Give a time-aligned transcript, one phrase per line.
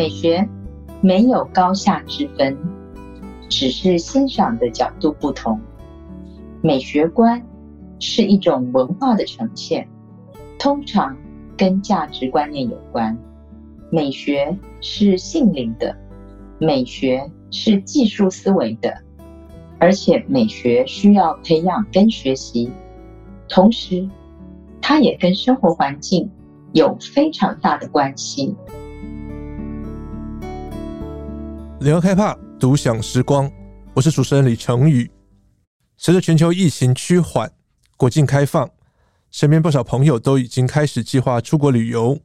[0.00, 0.48] 美学
[1.02, 2.56] 没有高下之分，
[3.50, 5.60] 只是欣赏的角度不同。
[6.62, 7.46] 美学观
[7.98, 9.86] 是一种文化的呈现，
[10.58, 11.14] 通常
[11.54, 13.14] 跟价值观念有关。
[13.90, 15.94] 美学是性灵的，
[16.58, 19.02] 美学是技术思维的，
[19.78, 22.70] 而且美学需要培养跟学习，
[23.50, 24.08] 同时
[24.80, 26.30] 它也跟生活环境
[26.72, 28.56] 有非常大的关系。
[31.80, 33.50] 联合开帕独享时光，
[33.94, 35.10] 我是主持人李成宇。
[35.96, 37.50] 随着全球疫情趋缓，
[37.96, 38.70] 国境开放，
[39.30, 42.20] 身边不少朋友都已经开始计划出国旅游，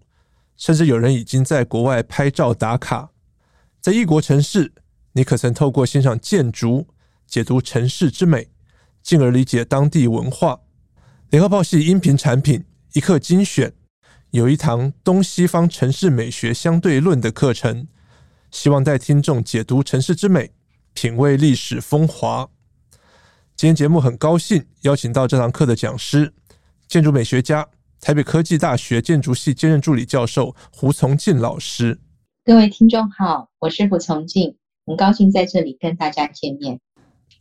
[0.57, 3.11] 甚至有人已经在国外拍照打卡。
[3.79, 4.73] 在异国城市，
[5.13, 6.89] 你可曾透过欣赏建筑，
[7.25, 8.49] 解读城市之美，
[9.01, 10.59] 进而理解当地文化？
[11.29, 13.71] 联合报系音频产品一课精选，
[14.31, 17.87] 有一堂东西方城市美学相对论的课程。
[18.55, 20.49] 希望带听众解读城市之美，
[20.93, 22.49] 品味历史风华。
[23.53, 26.34] 今天节目很高兴邀请到这堂课的讲师，
[26.87, 27.67] 建筑美学家、
[27.99, 31.99] 台北科技大学建筑系兼任助理教授胡从进老师。
[32.45, 36.79] 各位听众好，我是胡从进，很高兴在这里跟大家见面。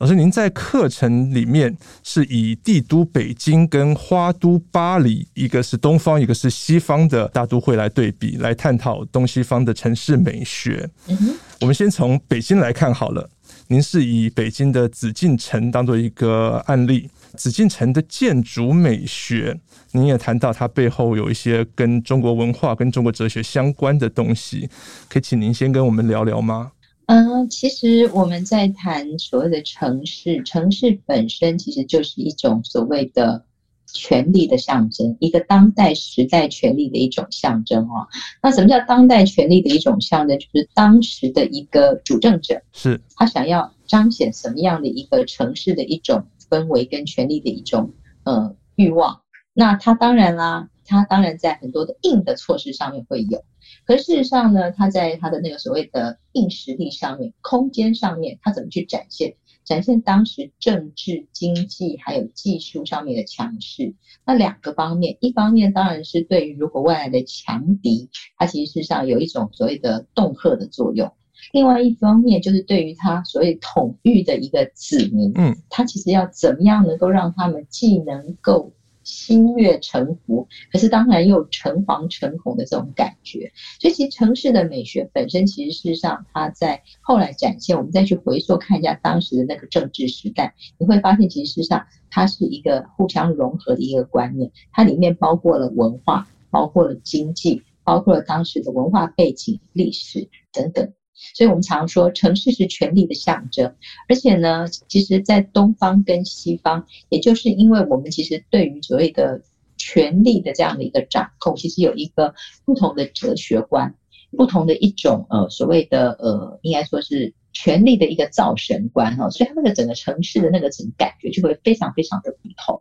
[0.04, 10.86] 老师，您在课程里面是以帝都北京跟花都巴黎，一个是东方，一个是西方的大都会来对比，来探讨东西方的城市美学。
[11.06, 13.30] 嗯，我们先从北京来看好了。
[13.68, 19.58] 您是以北京的紫禁城当做一个案例，紫禁城的建筑美学，
[19.92, 24.68] 您也谈到它背后有一些跟中国文化、跟中国哲学相关的东西，
[25.08, 26.72] 可以请您先跟我们聊聊吗？
[27.06, 33.44] 嗯、呃，其实我们在谈所谓的城市，城市本身其实就是一种所谓的
[33.92, 38.08] 权力的象征，一个当代时代权力的一种象征哦。
[38.42, 40.38] 那什么叫当代权力的一种象征？
[40.38, 47.92] 就是当时的一个主政者，是他想要彰显什么样的一个城市的一种氛围跟权力的一种
[48.24, 49.20] 呃欲望。
[49.52, 53.44] 那他当然啦，他当然在很多的硬的措施上面会有。
[53.86, 59.36] 可是事实上呢，他在他的那个所谓的硬实力上面、空间上面，他怎么去展现？
[59.64, 63.94] 展现当时政治、经济还有技术上面的强势。
[64.26, 71.08] 那两个方面，一方面当然是对于如果外来的强敌，它其实事实上有一种所谓的恫吓的作用；
[71.52, 78.72] 另外一方面就是对于他所谓统御的一个子民，嗯，他其实要怎么样能够让他们既能够。
[79.04, 83.52] 心悦诚服，可是当然又诚惶诚恐的这种感觉。
[83.80, 87.76] 所以，其实城市的美学本身，其实事实上它在后来展现。
[87.76, 94.50] 我们再去回溯看一下当时的那个政治时代，你会发现，其实事实上它是一个互相融合的一个观念。
[94.72, 100.92] 它里面包括了文化，包括了经济，包括了当时的文化背景、历史等等。
[101.34, 103.74] 所以我们常说，城市是权力的象征，
[104.08, 109.42] 而且呢，其实，在东方跟西方，也就是因为我们其实对于所谓的
[109.76, 113.94] 权力的这样的一个掌控，其实有一个不同的哲学观，
[114.36, 122.80] 不同的一种呃所谓的呃，应该说是权力的一个造神观哈，所以它那个整个城市的那个整感觉就会非常非常的不同。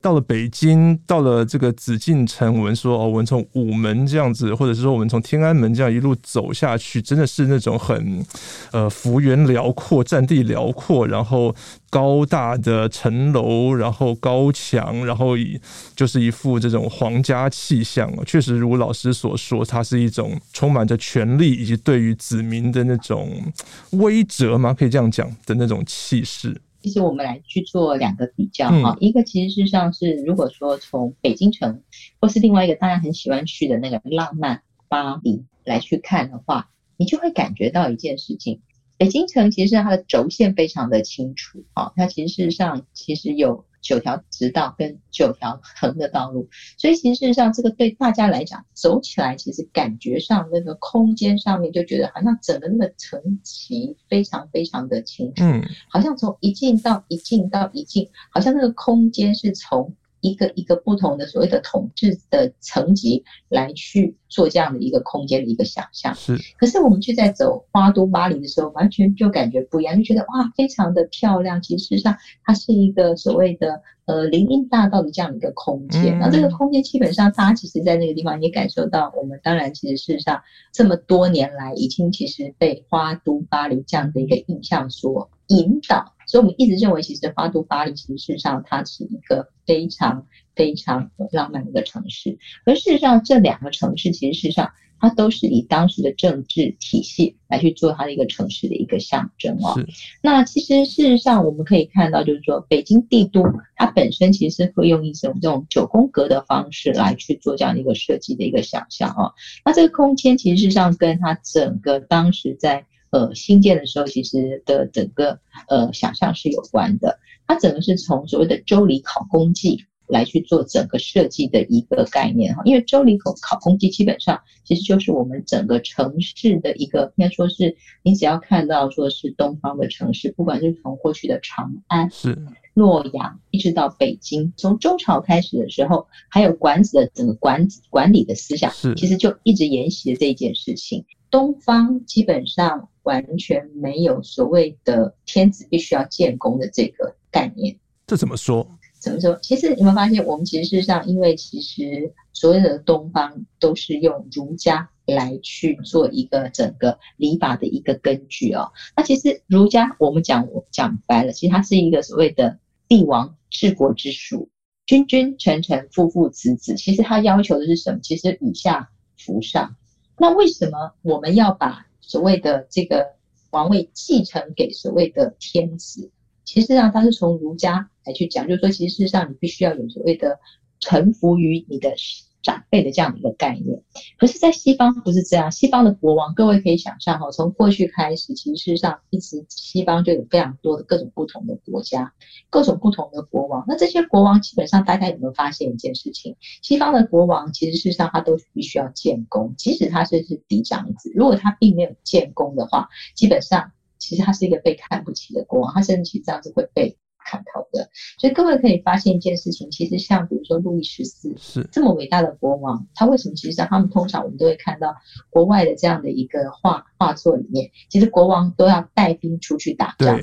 [0.00, 8.24] 到了北京，到了这个紫禁城，我们说哦，我们从午门这样子，或者是说我们从天安门这样一路走下去，真的是那种很
[8.70, 11.52] 呃幅员辽阔、占地辽阔，然后
[11.90, 15.60] 高大的城楼，然后高墙，然后以
[15.96, 18.08] 就是一副这种皇家气象。
[18.24, 23.52] 确实，如老师所说，它是一种充满着权力以及对于子民的那种
[23.90, 26.60] 威慑嘛，可以这样讲的那种气势。
[26.88, 31.82] 其实我们来去做两个比较哈，一个其实事实上是，如果说从北京城，
[32.18, 38.62] 或是另外一个大家很喜欢去的那个浪漫巴黎来去看的话，你就会感觉到一件事情：
[38.96, 43.66] 北京城其实它的轴线非常的清楚哈，它其实事实上其实有。
[43.80, 59.94] 九条直道跟九条横的道路，所以其实事实上，这个对大家来讲，走起来其实感觉上那个空间上面就觉得好像整个那个层级非常非常的清楚，嗯，好像从一进到一进到一进，好像那个空间是从。
[60.20, 66.36] 一个一个不同的所谓的统治的层级来去做这样的一个空间的一个想象，是。
[66.58, 71.62] 可是我们却在走花都巴黎的时候，完全就感觉不一样，就觉得哇，非常的漂亮。
[71.62, 76.18] 其实事实上，它是一个所谓的呃林荫大道的这样的一个空间。
[76.18, 80.42] 那这个空间基本上，大家其实在那个地方也感受到，我们当然其实事实上
[80.72, 86.12] 这么多年来，已经其实被花都巴黎这样的一个印象所引导。
[86.28, 92.38] 所以，我们一直认为，其实花都巴黎，其实事实上它是一个非常非常浪漫的一个城市。
[92.66, 94.70] 而事实上，这两个城市其实事实上
[95.00, 99.80] 它都是以当时的政治体系来去做它的一个城市的一个象征哦。
[100.20, 103.42] 那其实事实上我们可以看到，就是说北京帝都
[103.76, 109.32] 它本身其实是会用一种这种九宫格的方式来去做这样的一个设计的一个想象哦。
[109.64, 115.38] 那这个空间其实事实上跟它整个当时在呃新建的时候，其实的整个
[115.68, 117.18] 呃想象是有关的。
[117.46, 119.84] 它整个是从所谓的周礼考工记。
[120.10, 132.38] 来去做整个设计的一个概念哈，因为周礼考考工记基本上其实就是我们整个城市的一个，应该说是你只要看到说是东方的城市，不管是从过去的长安、是
[132.72, 141.04] 洛阳，一直到北京，从周朝开始的时候，还有管子的整个管管理的思想，是其实就一直沿袭了这一件事情。
[141.30, 148.66] 东方基本上完全没有所谓的天子必须要建功的这个概念，这怎么说？
[149.00, 149.38] 怎么说？
[149.40, 158.72] 其实你们发现，我们其实事实上，因为其实所有的东方都是用儒家来去做一个整个礼法的一个根据哦。
[158.96, 162.58] 那其实儒家，我们讲我讲白了，其实它是一个所谓的
[162.88, 164.48] 帝王治国之术，
[164.84, 166.74] 君君臣臣父父子子。
[166.74, 168.00] 其实它要求的是什么？
[168.02, 169.76] 其实以下服上。
[170.18, 173.14] 那为什么我们要把所谓的这个
[173.50, 176.10] 王位继承给所谓的天子？
[176.44, 180.40] 其实上，它是从儒家来去讲，就是说，其实事实上，你必须要有所谓的
[180.80, 181.94] 臣服于你的
[182.42, 183.82] 长辈的这样的一个概念。
[184.18, 192.12] 可是，在西方不是这样，西方的国王，各位可以想象哈，从过去开始，其实事实上一直西方就有非常多的各种不同的国家，
[192.50, 193.64] 各种不同的国王。
[193.66, 196.36] 那这些国王基本上，大家有没有发现一件事情？
[196.62, 203.72] 西方的国王其实事实上他都必须要建功，即使他是是嫡长子，如果他并没有建功的话，基本上。
[204.00, 206.96] 其实他是一个被看不起的国王，他甚至其实这样子会被
[207.28, 207.88] 砍头的。
[208.18, 214.94] 所以各位可以发现一件事情，其实像比如说路易十四是这么伟大的国王，他为什么其实上他们通常我们都会看到
[215.28, 220.18] 国外的这样的一个画画作里面，其实国王都要带兵出去打仗。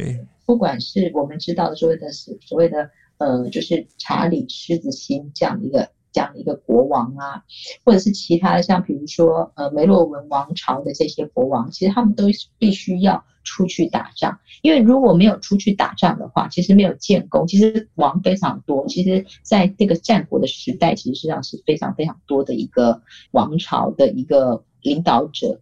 [0.45, 5.94] 不管是我们知道的所谓的所所谓的呃，就是查理狮子心这样的一个。
[6.15, 7.43] 这样的一个国王啊，
[7.83, 12.27] 或者是其他的，像比如说呃梅洛文王朝的这些国王，其实他们都
[12.57, 18.87] 必须要出去打仗，因为如果没有出去打仗的话，其实没有建功，其实王非常多。
[18.87, 23.01] 其实在这个战国的时代，其实实际上是非常非常多的一个
[23.31, 25.59] 王朝的一个领导者。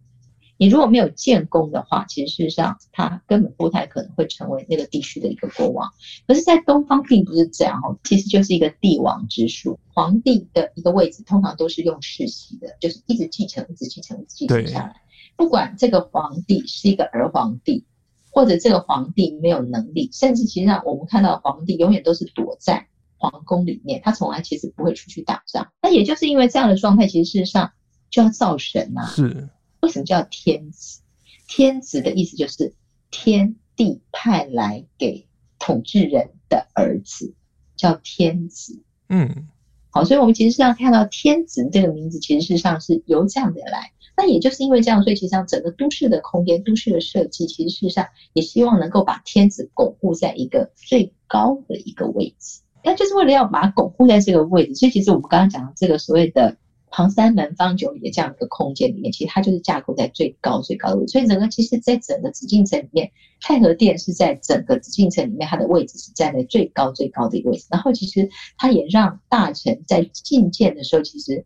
[0.56, 5.90] 你如果没有建功的话，其实事实上他根本不太可能会成为那个地区的一个国王。
[6.28, 9.78] 可是，在东方并不是这样哦，其实就是一个帝王之术。
[9.92, 14.96] 皇帝的一个位置通常都是用世袭的，就是一直继承、一直继承、一直继承下来。
[15.36, 17.84] 不管这个皇帝是一个儿皇帝，
[18.30, 22.86] 或者这个皇帝没有能力，甚至其实上我们看到皇帝永远都是躲在
[23.16, 25.72] 皇宫里面，他从来其实不会出去打仗。
[25.82, 27.72] 那也就是因为这样的状态，其实事实上
[28.08, 29.06] 就要造神啊。
[29.06, 29.48] 是。
[29.84, 31.02] 为什么叫天子？
[31.46, 32.72] 天子的意思就是
[33.10, 35.28] 天帝派来给
[35.58, 37.34] 统治人的儿子，
[37.76, 38.82] 叫天子。
[39.10, 39.46] 嗯，
[39.90, 43.92] 好，所以我们其实是要看到天子这个名字，其实事实上是由这样的来。
[44.16, 52.62] 那也就是因为这样，所以其实上整个都市的空间、都市的设计，其实事实上也希望能够把天子巩固在一个最高的一个位置。
[52.82, 54.74] 那就是为了要把它巩固在这个位置。
[54.76, 56.56] 所以其实我们刚刚讲的这个所谓的。
[56.94, 61.10] 旁三门方九里的这样一个空间里面，其实它就是架构在最高最高的位置。
[61.10, 63.10] 所以整个其实，在整个紫禁城里面，
[63.40, 67.66] 太和殿是在整个紫禁城里面，它的位置是站在最高最高的一个位置。
[67.68, 71.44] 然后其实它也让大臣在觐见的时候，其实。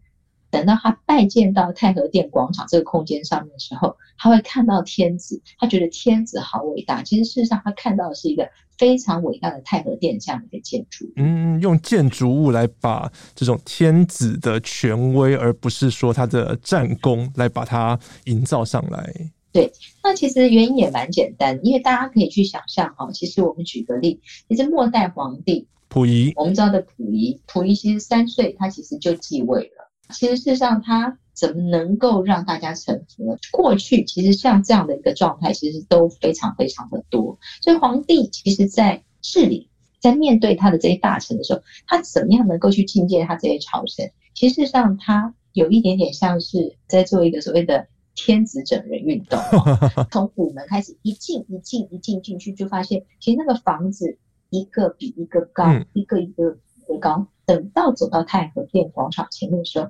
[0.50, 7.02] 等到他拜见到太和殿广场这个空间上面的时候，他会看到天子，他觉得天子好伟大。
[7.02, 11.10] 其实事实上，他看到的是一个非常伟大的太和殿这样的一个建筑。
[11.16, 19.12] 嗯，用建筑物来把这种天子的权威，而不是说他的战功，来把它营造上来。
[19.52, 19.70] 对，
[20.02, 29.77] 那其实原因也蛮简单，因为大家可以去想象哈，其实我们举个例，其实末代皇帝溥仪，我们知道的溥仪，溥仪其实三岁他其实就继位了。
[30.10, 33.36] 其实事实上，他怎么能够让大家臣服呢？
[33.52, 37.38] 过去其实像这样的一个状态，其实都非常非常的多。
[37.62, 39.68] 所以皇帝其实，在治理、
[40.00, 44.10] 在面对他的这些大臣的时候，他怎么样能够去觐见他这些朝臣？
[44.34, 49.38] 其实事实上，他有一点点像是在做一个所谓的天子整人运动。
[50.10, 54.18] 从午门开始，一进一进一进进去，就发现其实那个房子
[54.50, 57.26] 一个比一个高，嗯、一个一个为高。
[57.48, 59.88] 等到走到太和殿广场前面的时候，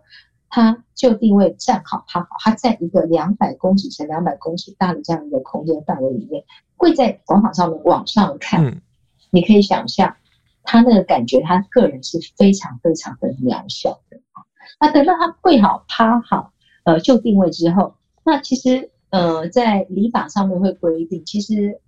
[0.49, 6.45] 他就定位站好趴好，他在一个两百公尺乘两百公尺大的这样一个空间范围里面，
[6.77, 8.81] 跪在广场上面往上看，嗯、
[9.31, 10.15] 你可以想象
[10.63, 14.21] 他那个感觉，他个人是非常非常的渺小的。
[14.79, 16.53] 那等到他跪好趴好，
[16.85, 21.81] 呃就定位之后，那其实呃在礼法上面会规定，其实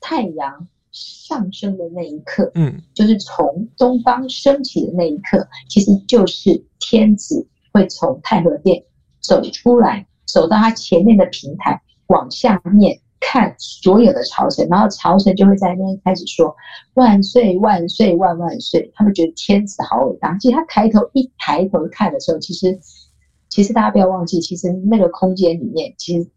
[0.00, 8.82] 太阳上升的那一刻，嗯，就是从东方升起的那一刻，其实就是天子会从太和殿
[9.20, 12.98] 走出来，走到他前面的平台，往下面。
[13.26, 16.54] 看所有的朝臣，然后朝臣就会在那边开始说
[16.92, 18.92] 万岁万岁万万岁。
[18.94, 20.36] 他们觉得天子好伟大。
[20.36, 22.78] 其实他抬头一抬头看的时候，其实
[23.48, 26.28] 其实大家不要忘记，其实那个空间里面，其实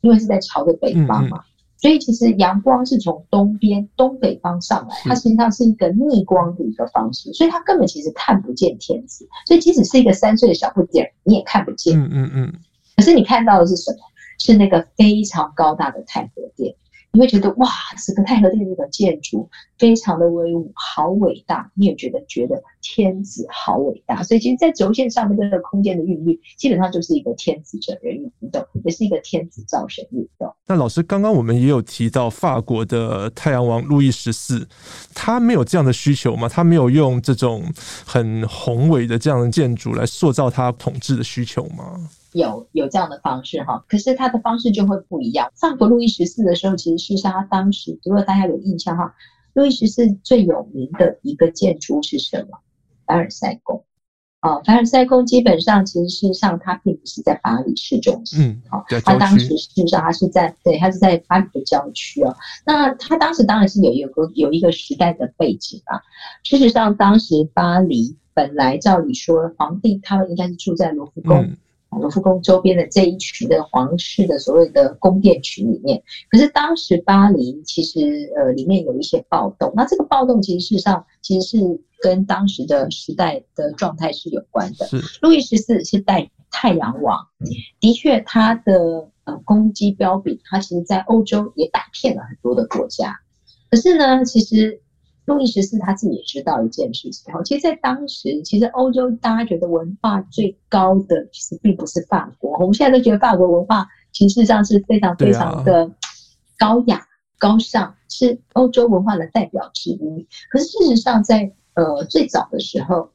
[0.00, 1.53] 因为是在朝着北方嘛，嗯嗯，
[1.84, 9.28] 所以其实阳光是从东边东北方上来，它实际上是一个逆光的一个方式，所以它根本其实看不见天子。
[9.46, 12.00] 所以即使是一个三岁的小不点，你也看不见。
[12.00, 12.52] 嗯嗯嗯。
[12.96, 13.98] 可是你看到的是什么？
[14.38, 16.74] 是那个非常高大的太和殿，
[17.14, 17.68] 你会觉得哇，
[18.04, 21.70] 这个太和殿这个建筑非常的威武，好伟大。
[21.74, 30.52] 你也觉得觉得天子好伟大，所以其实，在轴线上面这个空间的韵律，基本上就是一个天子整人运动，也是一个天子造神运动。
[30.66, 34.66] 那老师，刚刚我们也有提到法国的太阳王路易十四，
[35.14, 36.48] 他没有这样的需求吗？
[36.48, 37.62] 他没有用这种
[38.04, 42.10] 很宏伟的这样的建筑来塑造他统治的需求吗？
[42.34, 45.52] 有有这样的方式哈，可是他的方式就会不一样。
[45.54, 49.14] 法国路易十四的时候，其实事实上他当时，如果大家有印象哈，
[49.52, 52.58] 路易十四最有名的一个建筑是什么？
[53.06, 53.84] 凡尔赛宫。
[54.40, 62.36] 哦，凡尔赛宫基本上其实事实上它并不是在巴黎市中心，嗯，好，他当时事实上他是在对，他是在巴黎的郊区哦。
[62.66, 66.02] 那他当时当然是有有个有一个时代的背景啊。
[66.42, 71.38] 事实上，当时巴黎本来照理说，皇帝他们应该是住在罗浮宫。
[71.38, 71.56] 嗯
[71.98, 84.88] 罗浮宫周边的这一群的皇室的所谓的宫殿群里面，可是当时巴黎其实呃里面有一些暴动，那这个暴动其实事实上其实是跟当时的时代的状态是有关的。
[85.22, 87.26] 路易十四是代太阳王，
[87.80, 93.20] 的确他的呃攻击标炳，他其实在欧洲也打遍了很多的国家，
[93.70, 94.80] 可是呢，其实。
[95.26, 102.52] 路易十四他自己也知道一件事情，其实，在当时，其实欧洲大家觉得文化最高的，其实并不是法国。
[102.58, 105.90] 我们现在都觉得法国文化，其实上是非常非常的
[106.58, 107.06] 高雅、
[107.38, 110.26] 高尚，是欧洲文化的代表之一。
[110.50, 113.08] 可是事实上在，在呃最早的时候，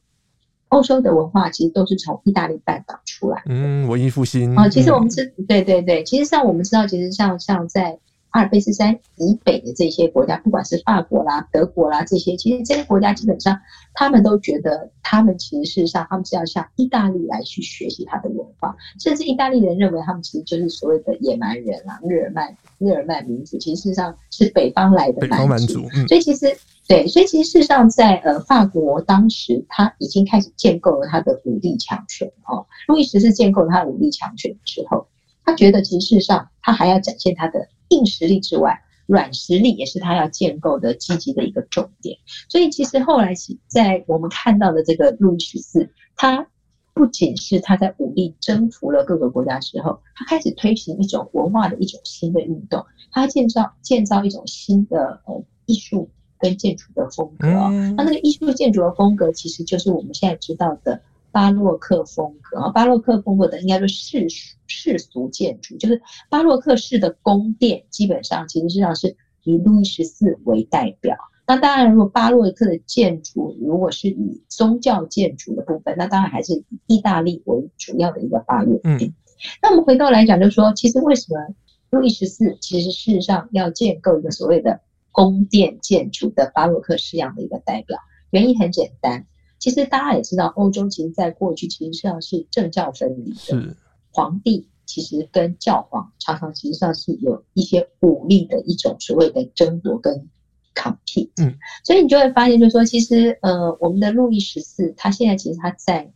[0.70, 3.42] 欧洲的文化其实都是从意大利半岛出来。
[3.46, 4.56] 嗯，文艺复兴。
[4.56, 8.00] 啊，其实我们是，对对对，其实像我们知道，其实像像在。
[8.30, 13.58] 阿尔卑斯山以北的这些国家，不管是法国啦、德国啦这些，其实这些国家基本上，
[13.92, 25.88] 他们都觉得，他们其实事实上，他们是要向意大利来去学习他的文化，甚至意大利人认为他们其实就是所谓的野蛮人啊，日耳曼日耳曼民族，其实事实上是北方来的蛮族。
[26.06, 26.56] 所以其实
[26.86, 32.64] 对，所以其实事实上在呃法国当时，他已经开始建构了他的武力强权哦。
[32.86, 35.08] 路易十四建构了他的武力强权之后，
[35.44, 37.66] 他觉得其实事实上他还要展现他的。
[37.90, 42.18] 硬实力之外，软实力也是他要建构的积极的一个重点。
[42.48, 43.34] 所以，其实后来
[43.68, 46.46] 在我们看到的这个路易十四，他
[46.94, 57.48] 不仅是他在武力征服了各个国家之后，他开始推行一种文化的一种新的运动，他建造建造一种新的呃艺术跟建筑的风格。
[57.48, 61.02] 那那个艺术建筑的风格，其实就是我们现在知道的。
[61.32, 71.16] 巴洛克风格啊，巴洛克风格的应该说世俗世俗建筑，就是巴洛克式的宫殿，基本上其实际上是以路易十四为代表。
[71.46, 78.82] 那当然，如果巴洛克的建筑如果是以宗教建筑的部分，那当然还是以意大利为主要的一个巴洛克。
[78.84, 79.12] 嗯，
[79.60, 81.54] 那我们回头来讲，就是说，其实为什么
[81.90, 87.98] 路易十四其实事实上要建构一个所谓的宫殿建筑的巴洛克式样的一个代表？
[88.30, 89.26] 原因很简单。
[89.60, 93.36] 其实大家也知道，欧洲其实在过去其实上是政教分离的。
[93.36, 93.76] 是
[94.12, 100.28] 皇帝其实跟教皇常常其实上是有一些武力的一种所谓的争夺跟
[100.74, 101.30] compete。
[101.36, 106.10] 嗯，所以你就会发现，就是说，其实呃，我们的路易十四他现在其实他在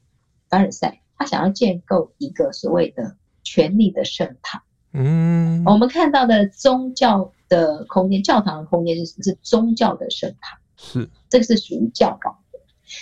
[0.48, 4.62] 凡尔赛，他想要建构一个所谓的权力的圣堂。
[4.92, 10.58] 嗯，我们看到的宗教的空间，教堂的空间是是宗教的圣堂。
[10.76, 12.36] 是，这个是属于教皇。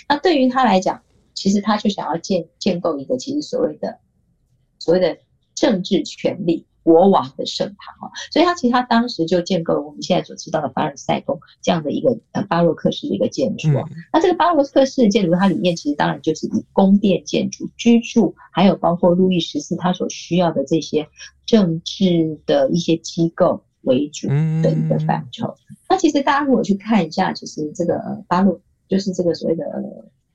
[0.07, 1.01] 那对于他来讲，
[1.33, 3.99] 其实他就想要建建构一个其实所谓的
[4.79, 5.17] 所谓的
[5.55, 13.83] 政治权力国王的圣堂啊，所以他其实他当时就建构了我们现在所知道的凡尔赛宫这样的一个呃巴洛克式的一个建筑啊。
[14.11, 21.07] 那这个巴洛克式的建筑，它里面其实当然就是以宫殿建筑、居住，还有包括路易十四他所需要的这些
[21.45, 25.55] 政治的一些机构为主的一个范畴。
[25.87, 28.59] 那其实大家如果去看一下，其实这个巴洛。
[28.93, 29.65] 就是这个所谓的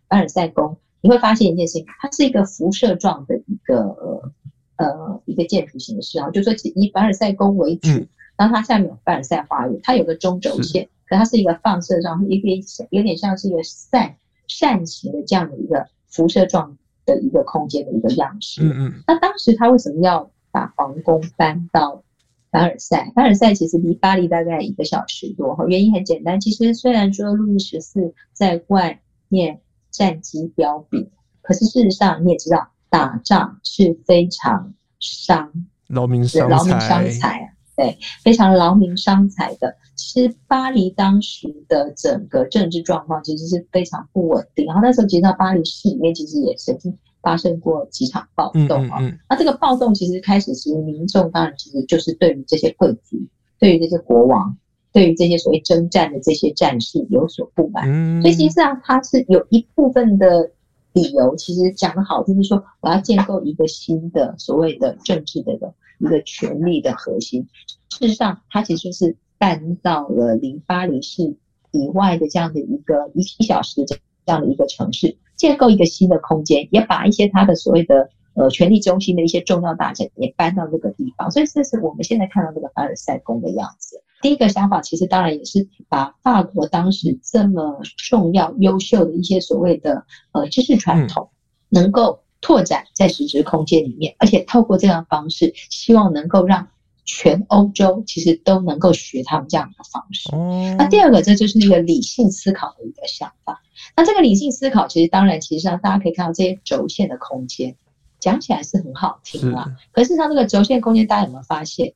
[0.08, 4.32] 凡尔赛宫，你会发现一件事情，它是一个辐射状的一个
[4.76, 12.48] 呃一个建筑形式啊，就说以凡尔赛宫为主，嗯、然后它下面有凡尔赛花园，它有个中轴线，可它是一个放射状，一个
[12.90, 14.16] 有点像是一个扇
[14.48, 18.60] 扇形的这样的一个辐射状的一个空间的一个样式。
[18.64, 19.02] 嗯嗯。
[19.06, 22.02] 那当时他为什么要把皇宫搬到
[22.50, 23.12] 凡尔赛？
[23.14, 31.10] 凡尔赛其实离巴黎大概一个小时多哈，原因很简单，其实虽然说路易十四在外面战绩彪炳，
[31.42, 32.68] 可是事实上你也知道。
[32.90, 35.52] 打仗是非常伤
[35.88, 39.76] 劳民伤劳民伤财啊，对，非常劳民伤财的。
[39.94, 44.64] 其实巴黎当时的整个政治状况其实是非常不稳定。
[44.64, 46.96] 然后那时候其实到巴黎市里面其实也曾经
[47.28, 48.98] 发生过几场暴动啊。
[49.00, 53.18] 嗯嗯嗯，那这个暴动其实开始时民众当然其实就是对于这些贵族、
[53.58, 54.56] 对于这些国王、
[54.92, 57.84] 对于这些所谓征战的这些战士有所不满。
[57.86, 60.52] 嗯，所以其实际上它是有一部分的。
[60.94, 65.52] 理由其实讲的好，就是说我要建构一个新的所谓的政治的
[65.98, 67.46] 一个权力的核心。
[67.90, 71.36] 事实上，它其实就是搬到了离巴黎市
[71.70, 81.30] 以外的这样的一个一一小时这样的一个城市，建构一个新的空间，也把一些它的所谓的呃权力中心的一些重要大臣也搬到这个地方。
[81.30, 84.02] 所以这是我们现在看到这个凡尔赛宫的样子。
[84.20, 91.30] 第一个想法其实当然也是把法国当时这么重要、优秀的一些所谓的呃知识传统，
[91.68, 96.66] 能够拓展在实质空间里面，而且透过这样的方式，希望能够让
[97.08, 100.28] 全欧洲其实都能够学他们这样的方式。
[100.76, 103.62] 那第二个，这就是一个理性思考的一个想法。
[103.96, 107.76] 那这个理性思考，其实当然，其实上大家可以看到这些轴线的空间，
[108.20, 109.74] 讲起来是很好听啊。
[109.90, 111.94] 可是上这个轴线空间，大家有没有发现？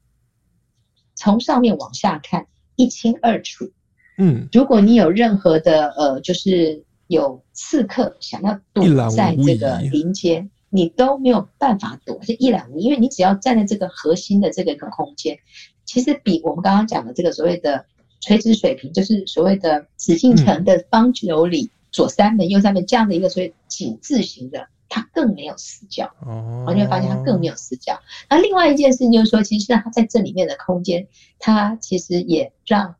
[1.14, 3.70] 从上面往下看一清二楚，
[4.16, 15.38] 嗯，如果你有任何的呃，就是有刺客想要躲在这个林间，你都没有办法躲，是一览无遗，因为你只要站在这个核心的这个一个空间，
[15.84, 17.84] 其实比我们刚刚讲的这个所谓的
[18.20, 24.66] 垂直水平，就是所谓的紫禁城的方九里左三门右三门这样的一个所谓井字形的。
[24.94, 27.98] 它更没有死角，哦，你会发现它更没有死角。
[28.28, 31.08] 那另外一件事情就是说，其实它在这里面的空间，
[31.38, 32.94] 它其实也让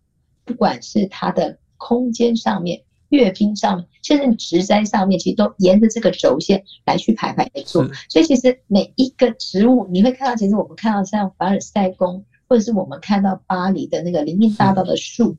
[0.46, 2.80] 不管是它的空间上面、
[3.12, 7.84] 阅兵上面，甚至植栽上面，其实都沿着这个轴线来去排排坐。
[7.84, 15.36] 是所以其实每一个植物，你会看到，其实我们看到像凡尔赛宫，或者是我们看到巴黎的那个林荫大道的树，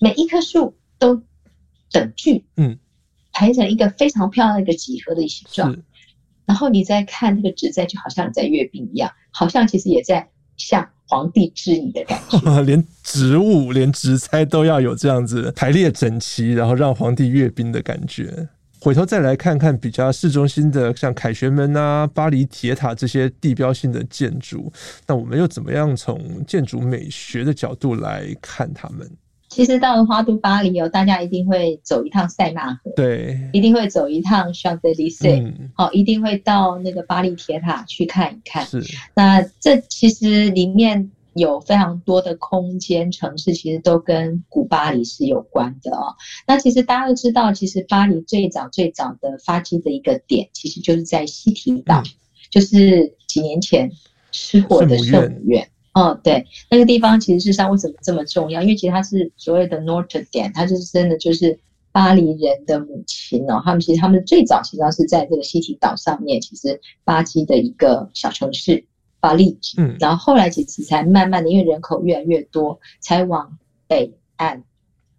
[0.00, 1.20] 每一棵树都
[1.90, 2.78] 等距，嗯，
[3.32, 5.82] 排成一个非常漂亮的一个几何的形状。
[6.46, 12.60] 然后你再看这个植栽，就好像你在阅兵一样，好像其实也在向皇帝之意的感觉。
[12.62, 18.48] 连植物、连植栽都要有这样子排列整齐，然后让皇帝阅兵的感觉。
[18.80, 24.72] 回头再来看看比较市中心的，像凯旋门啊、巴黎铁塔这些地标性的建筑，
[25.06, 29.10] 那我们又怎么样从建筑美学的角度来看他们？
[29.58, 38.64] 其实到了花都巴黎哦，大家一定会走一趟塞纳河，对，一定会走一趟 Champs-Élysées，好，一定会到那个巴黎铁塔去看一看。
[38.64, 38.80] 是，
[39.16, 46.14] 那这其实里面有非常多的空间城市，其实都跟古巴黎是有关的哦。
[46.46, 52.06] 那其实大家都知道，其实巴黎最早最早的发迹的一个点，其实就是在西堤岛，嗯、
[52.48, 53.90] 就是几年前
[54.30, 55.68] 失火的圣母院。
[55.98, 58.62] 哦，对，那个地方其实事实上为什么这么重要？
[58.62, 61.58] 因为其实它是所谓的 Notre Dame，它就是真的就是
[61.90, 63.60] 巴黎人的母亲哦。
[63.64, 68.84] 他们其实他们最早其实是在这个西提岛上面，其实巴基的一个小城市
[69.18, 69.58] 巴黎。
[69.76, 73.58] 嗯，然后后来其实才慢慢的，因为人口越来越多，才往
[73.88, 74.62] 北岸，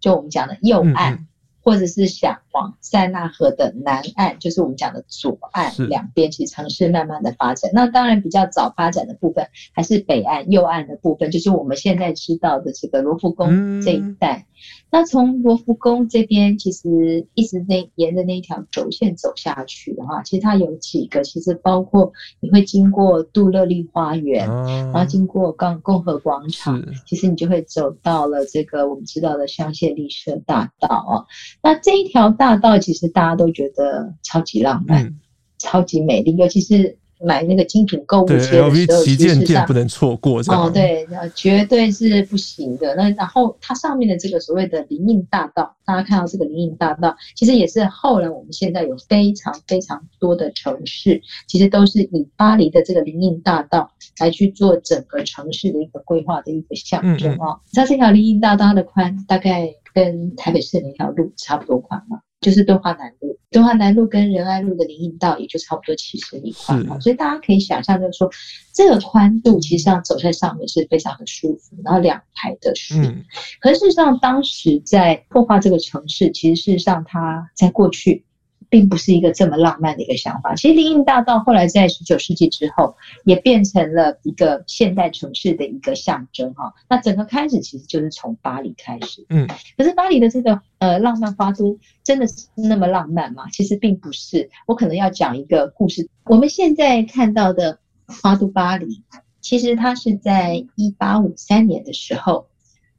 [0.00, 1.12] 就我们讲的右岸。
[1.12, 1.26] 嗯嗯
[1.62, 7.70] 或者是想往塞纳河的南岸，就是我们讲的左岸两边，其实城市慢慢的发展。
[7.74, 14.46] 那当然比较早发展的部分，还是北岸右岸的部分，就是我们现在知道的这个罗浮宫这一带。
[14.90, 31.26] 那从罗浮宫这边，其实一直那沿着那一条轴线走下去的话，其实它有几个，其实包括你会经过杜乐丽花园，然后经过共共和广场，其实你就会走到了这个我们知道的香榭丽舍大道哦。
[31.62, 35.20] 那这一条大道其实大家都觉得超级浪漫，嗯、
[35.58, 40.40] 超级美丽，尤其是买那个精品购物车的时候，旗舰店不能错过。
[40.48, 42.94] 哦，对，绝对是不行的。
[42.94, 57.60] 那然后它上面的这个所谓的林荫大道，大家看到这个林荫大道，其实也是后来我们现在有非常非常多的城市，其实都是以巴黎的这个林荫大道来去做整个城市的一个规划的一个象征哦。
[57.66, 62.20] 你知道这条林荫大道的宽大概跟台北市的一条路差不多宽吗？
[62.40, 68.30] 就是敦化南路，敦化南路跟仁爱路的林荫道也就差不多七十米宽，所以大家可以想象，就是说
[68.72, 72.94] 这个宽度其实上走在上面是非常的舒服，然后两排的树。
[72.96, 73.24] 嗯，
[73.60, 78.24] 可是事实上，当时在破坏这个城市，其实事实上它在过去。
[78.70, 80.54] 并不是一个这么浪漫的一个想法。
[80.54, 86.72] 其实林荫大道后来在十九世纪之后，也变成了一个现代城市的一个象征哈。
[86.88, 89.46] 那整个开始其实就是从巴黎开始，嗯。
[89.76, 93.44] 可是巴黎的这个呃浪漫花都真的是那么浪漫吗？
[93.52, 94.48] 其实并不是。
[94.66, 96.08] 我可能要讲一个故事。
[96.24, 99.02] 我们现在看到的花都巴黎，
[99.40, 102.46] 其实它是在一八五三年的时候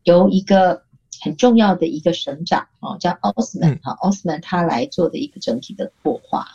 [0.03, 0.83] 由一个。
[1.21, 6.47] 很重要的一个省长啊，叫奥斯曼哈，奥斯曼他来做的一个整体的规划。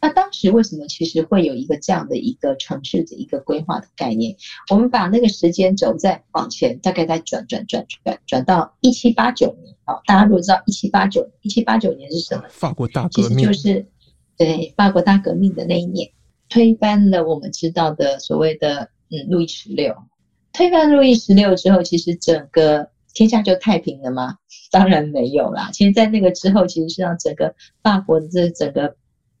[0.00, 4.36] 那当时为什么其实会有一个这样的一个城市的一个规划的概念？
[4.70, 9.94] 我们把那个时间轴再往前，大概再转转转转转到一七八九年啊。
[10.04, 12.44] 大家如果知道一七八九一七八九年是什么？
[12.50, 13.86] 法国大革命，其实就是
[14.36, 16.10] 对法国大革命的那一年，
[16.48, 19.94] 推翻了我们知道的所谓的嗯路易十六。
[20.52, 22.91] 推翻路易十六之后，其实整个。
[23.14, 24.38] 天下就太平了吗？
[24.70, 25.70] 当然没有啦。
[25.72, 28.96] 其实，在那个之后，其实是让整个法国的这整个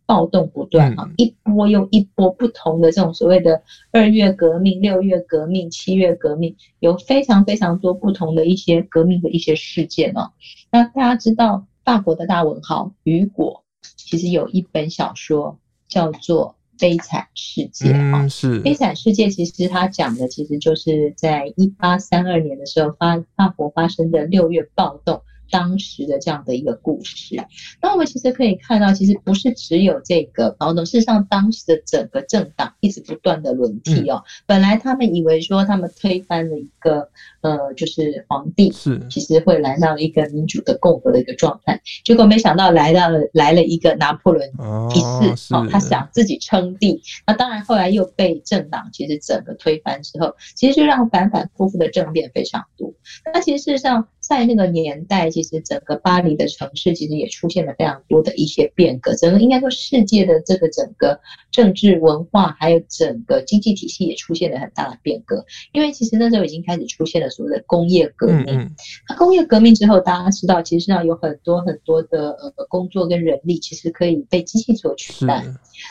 [0.06, 10.32] 暴动不断啊，一波又一波不同的这种所谓的二月革命、六月革命、七月革命，有非常非常多不同的一些革命的一些事件哦。
[10.70, 13.64] 那大家知道，法国的大文豪雨果
[13.96, 15.58] 其实有一本小说
[15.88, 16.56] 叫做。
[16.82, 19.28] 悲惨世界哈，是悲惨世界。
[19.28, 25.22] 其实他讲的其实就是在一八三二年的时候发法国发生的六月暴动。
[25.52, 27.36] 当时的这样的一个故事，
[27.82, 34.24] 那我们其实可以看到，其实不是只有这个暴动，事实上当时的整个政党一直不断的轮替哦。
[34.46, 37.10] 本来他们以为说他们推翻了一个
[37.42, 38.98] 呃，就是皇帝，是。
[39.10, 44.48] 其实会来到一个民主的共和的一个状态，结果没想到来到了来了一个拿破仑
[44.94, 45.00] 一
[45.36, 52.94] 世哦，他想自己称帝，那当然后来又被政党其实整个推翻之后，其实就让反反复复的政变非常多。
[53.34, 65.44] 那其实事实上在那个年代，其实整个巴黎的城市其实也出现了非常多的一些变革，整个应该说世界的这个整个政治文化还有整个经济体系也出现了很大的变革。
[65.72, 68.74] 因为其实那时候已经开始出现了所谓的工业革命。
[69.06, 75.44] 那工业革命之后，大家知道其实上有很多很多的呃工作跟人力其实可以被机器所取代。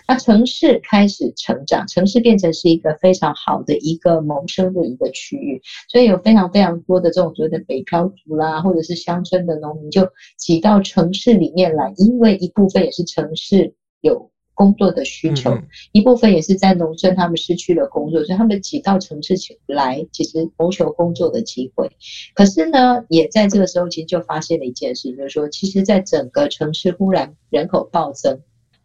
[0.07, 15.57] 那城市开始成长，城市变成是一个非常好的一个谋生的一个区域，所以有非常非常多的这种所谓的北漂族啦，或者是乡村的农民就挤到城市里面来，因为一部分也是城市有工作的需求，
[15.91, 21.89] 一部分也是在农村他们失去了工作，所以他们挤到城市来，其实谋求工作的机会。
[22.35, 28.39] 可是呢，也在这个时候，其实就发现了一件事，就是说，其实在整个城市忽然人口暴增，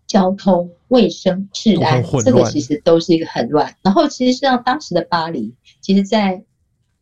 [0.07, 3.77] 交通、卫生、治安，这个其实都是一个很乱。
[3.83, 6.45] 然后，其实上当时的巴黎，其实在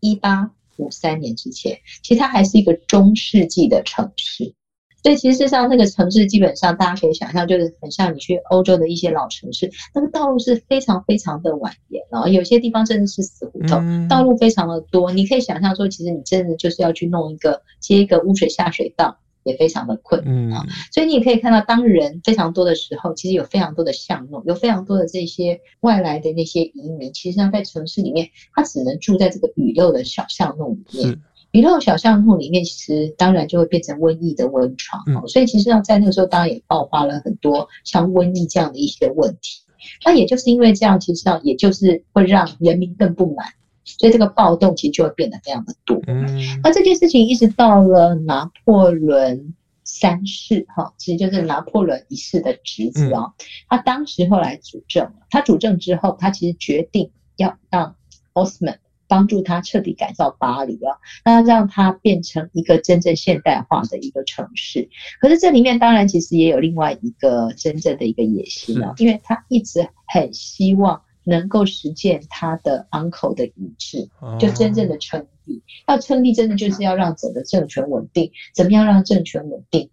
[0.01, 4.55] 一八五三年之前，其实它还是一个中世纪的城市，
[5.03, 19.19] 所以其实上那个城市基本上大家可以想象，就是很像你去欧洲的一些老城市，那个道路是非常非常的蜿蜒，然后有些地方真的是死胡同，道路非常的多，你可以想象说，其实你真的就是要去弄一个接一个污水下水道。
[19.45, 31.21] 也非常的困难啊，所以你也可以看到，当人非常多的时候，其实有非常多的巷弄，有非常多的这些外来的那些移民，其实上在城市里面，他只能住在这个雨漏的小巷弄里面。
[31.53, 35.01] 雨漏小巷弄里面，其实当然就会变成瘟疫的温床。
[35.29, 39.63] 所以其实上在那个时候，当然也爆发了很多像瘟疫这样的一些问题。
[40.05, 43.47] 那也就是因为这样，其实上也就是会让人民更不满。
[43.85, 46.01] 所以这个暴动其实就会变得非常的多。
[46.07, 46.27] 嗯，
[46.63, 53.35] 那这件事情一直到了拿破仑三世，哈，其实就是拿破仑一世的侄子啊。
[53.69, 57.95] 他当时后来主政，他主政之后，他其实决定要让
[58.33, 64.89] 奥斯曼帮助他彻底改造巴黎啊，那让他变成一个真正现代化的一个城市。
[65.21, 71.03] 可是这里面当然其实也有另外一个真正的一个野心啊，因为他一直很希望。
[71.25, 74.09] 能够实现他的 uncle 的遗志，
[74.39, 75.63] 就真正的称帝。
[75.87, 78.31] 要称帝，真的就是要让整个政权稳定。
[78.55, 79.91] 怎么样让政权稳定？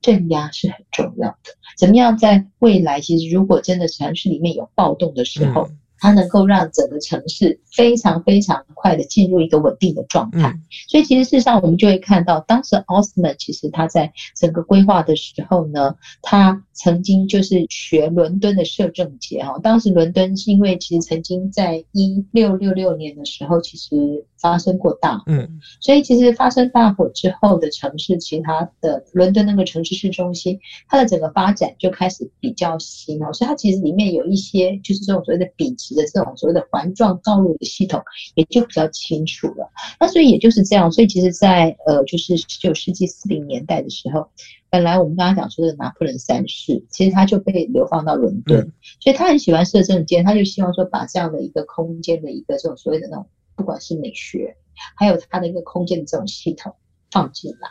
[0.00, 1.38] 镇压是很重要的。
[1.76, 10.58] 怎么样在未来，其实如果真的城市里面有暴动的时候，嗯它能够让整个城市非常非常快的进入一个稳定的状态，
[10.88, 38.02] 所以其实事实上我们就会看到，当时奥斯曼其实他在整个规划的时候呢，他曾经就是学伦敦的摄政节哈，当时伦敦是因为其实曾经在一六六六年的时候，其实发生过大火，嗯，所以其实发生大火之后的城市，其他的伦敦那个城市市中心，它的整个发展就开始比较新哦，所以它其实里面有一些就是这种所谓的笔直的这种所谓的环状道路的系统，
[38.34, 39.70] 也就比较清楚了。
[39.98, 44.28] 那所以也就是这样，所以其实在呃就是十九世纪四零年代的时候，
[44.70, 53.26] 本来我们刚刚讲说的拿破仑三世，其实他就被流放到伦敦，嗯，所以他很喜欢摄政间，他就希望说把这样的一个空间的一个这种所谓的那种。
[53.58, 54.56] 不管是美学，
[54.96, 56.76] 还有它的一个空间的这种系统
[57.10, 57.68] 放进来，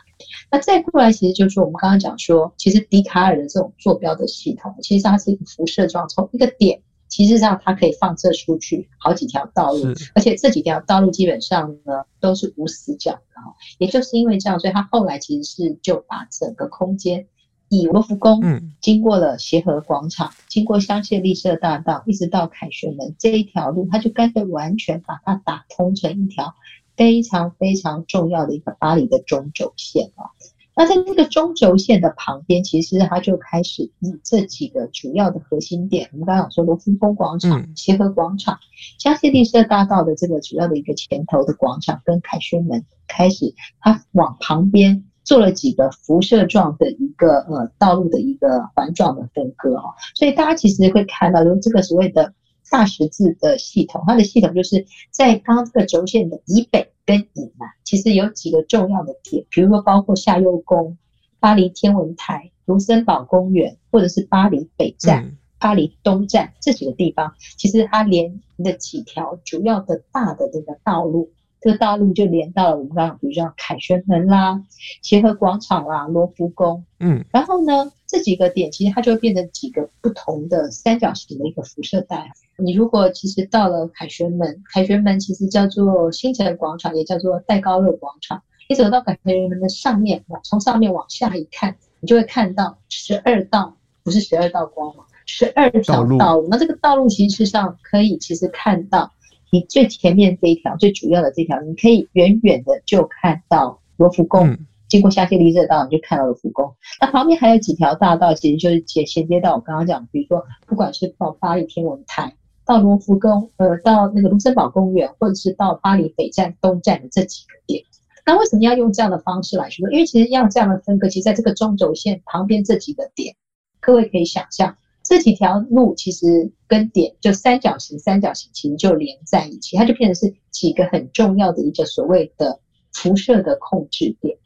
[0.50, 13.56] 那再过来，其实就是说我们刚刚讲说，其实笛卡尔的这种坐标的系统，其实它是一个辐射状，从一个点，其实上它可以放射出去好几条道路，而且这几条道路基本上呢都是无死角的哈。
[13.78, 17.26] 也就是因为这样，所以他后来其实是就把整个空间。
[17.68, 26.54] 以罗浮宫，嗯经过了协和广场，经过香榭丽舍大道，一直到凯旋门这一条路，它就干脆完全把它打通成一条
[26.96, 30.32] 非常非常重要的一个巴黎的中轴线啊。
[30.74, 38.58] 那在这个中轴线的旁边，其实它就开始以这几个主要的核心点，我们刚刚说罗浮宫广场、协和广场、
[38.98, 45.04] 香榭丽舍大道的这个主要的一个前头的广场跟凯旋门开始，它往旁边。
[45.28, 52.32] 做了几个辐射状的一个呃道路的一个环状的分割哈，所以大家其实会看到，就是这个所谓的
[52.70, 60.96] 大十字的系统，它的系统就是在刚刚这个轴线的以北跟以南，其实有几个重要的点，比如说包括夏悠宫、
[61.40, 71.30] 巴黎天文台、卢森堡公园，或者是巴黎北站、巴黎东站这几个地方，其实它连的几条主要的大的这个道路。
[71.60, 74.62] 这个道路就连到了我们刚刚，比如说凯旋门啦、
[75.02, 82.30] 协和广场啦、罗浮宫，嗯，然后呢，这几个点其实它就会变成几个不同的三角形的一个辐射带。
[82.56, 88.40] 你如果其实到了凯旋门，凯旋门其实叫做新城广场，也叫做戴高乐广场。
[88.68, 96.46] 你走到凯旋门的上面，从上面往下一看，你就会看到十二道，不是十二道光芒，十二条道路。
[96.48, 99.12] 那这个道路其实上可以其实看到。
[99.50, 104.56] 你最前面这一条最主要的这条，你可以远远的就看到罗浮宫。
[104.88, 106.74] 经过香榭丽舍道，你就看到罗浮宫。
[107.00, 112.34] 那旁边还有几条大道，其实就是接衔接到我刚刚讲，比如说不管是到巴黎天文台、
[112.64, 117.84] 到罗浮宫，呃，到那个卢森堡公园，或者是到巴黎北站、东站的这几个点。
[118.24, 119.90] 那为什么要用这样的方式来说？
[119.90, 123.36] 因为其实要这样的分割，其实在这个中轴线旁边这几个点，
[123.80, 124.76] 各位可以想象。
[125.08, 132.60] 这几条路其实跟点就三角形，三角形其实就连在一起，它就变成是几个很重要的一个所谓的
[132.92, 134.36] 辐射的控制点。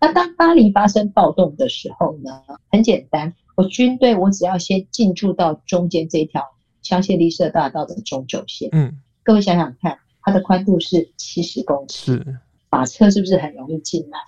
[0.00, 6.44] 那当巴黎发生暴动的时候呢，很简单，我军队我只要先进驻到中间这条
[6.82, 8.68] 香榭丽舍大道的中轴线。
[8.70, 12.38] 嗯，各位想想看，它的宽度是七十公尺，是
[12.70, 14.18] 马车是不是很容易进来？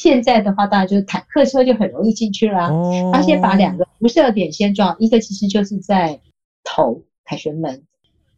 [0.00, 2.70] 现在的话，当然就是坦克车就很容易进去啦。
[3.12, 6.20] 他先把两个辐射点先装，一个其实就是在
[6.62, 7.82] 头凯旋门，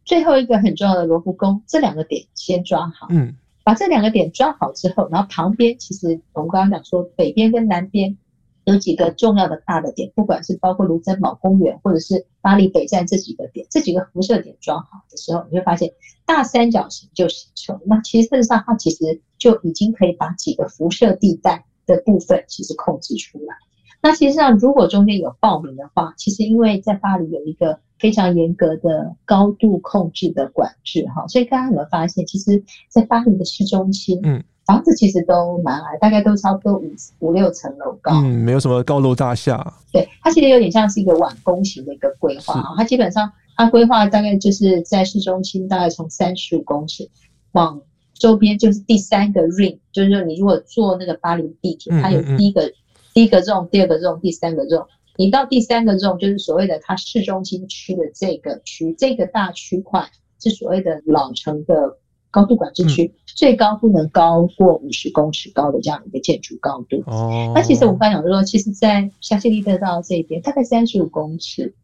[0.03, 3.05] 最后一个很重要的罗浮宫，这两个点先抓好。
[3.11, 8.17] 嗯，把这两个点抓好之后，然后旁边其实我们刚刚讲说，北边跟南边
[8.65, 15.93] 有几个重要的大的点，不管是包括卢森堡公园或者是巴黎北站这几个点，这几个辐射点装好的时候，你会发现
[16.25, 17.79] 大三角形就形成。
[17.85, 19.21] 那其实事实上它其实。
[19.41, 23.55] 就已经可以把几个辐射地带的部分其实控制出来。
[23.99, 39.73] 那其实上，如果中间有暴民的话，其实因为在巴黎有一个非常严格的高度控制的管制哈，所以大家有没有发现，其实，在巴黎的市中心，嗯，房子其实都蛮矮，大概都差不多五五六层楼高，嗯，没有什么高楼大厦。
[39.91, 47.09] 对，它其实有点像是一个碗公型的一个规划啊，它基本上它规划大概就是在市中心，大概从三十五公尺
[47.51, 47.81] 往。
[48.13, 52.73] 周边就是第三个 ring，就是说你如果坐那个巴黎地铁，它有第一个、嗯嗯、
[53.15, 54.85] 第一个 zone，第二个 zone，第三个 zone。
[55.17, 60.07] 你到第三个 zone，就是所谓的它市中心区的这个区，这个大区块
[60.39, 61.97] 是所谓的老城的
[62.31, 67.03] 高度管制区，嗯、最高不能高过五十公尺高的这样一个建筑高度。
[67.05, 71.75] 哦，那其实我们刚讲说，其实，在香榭丽舍大道这边，大概三十五公尺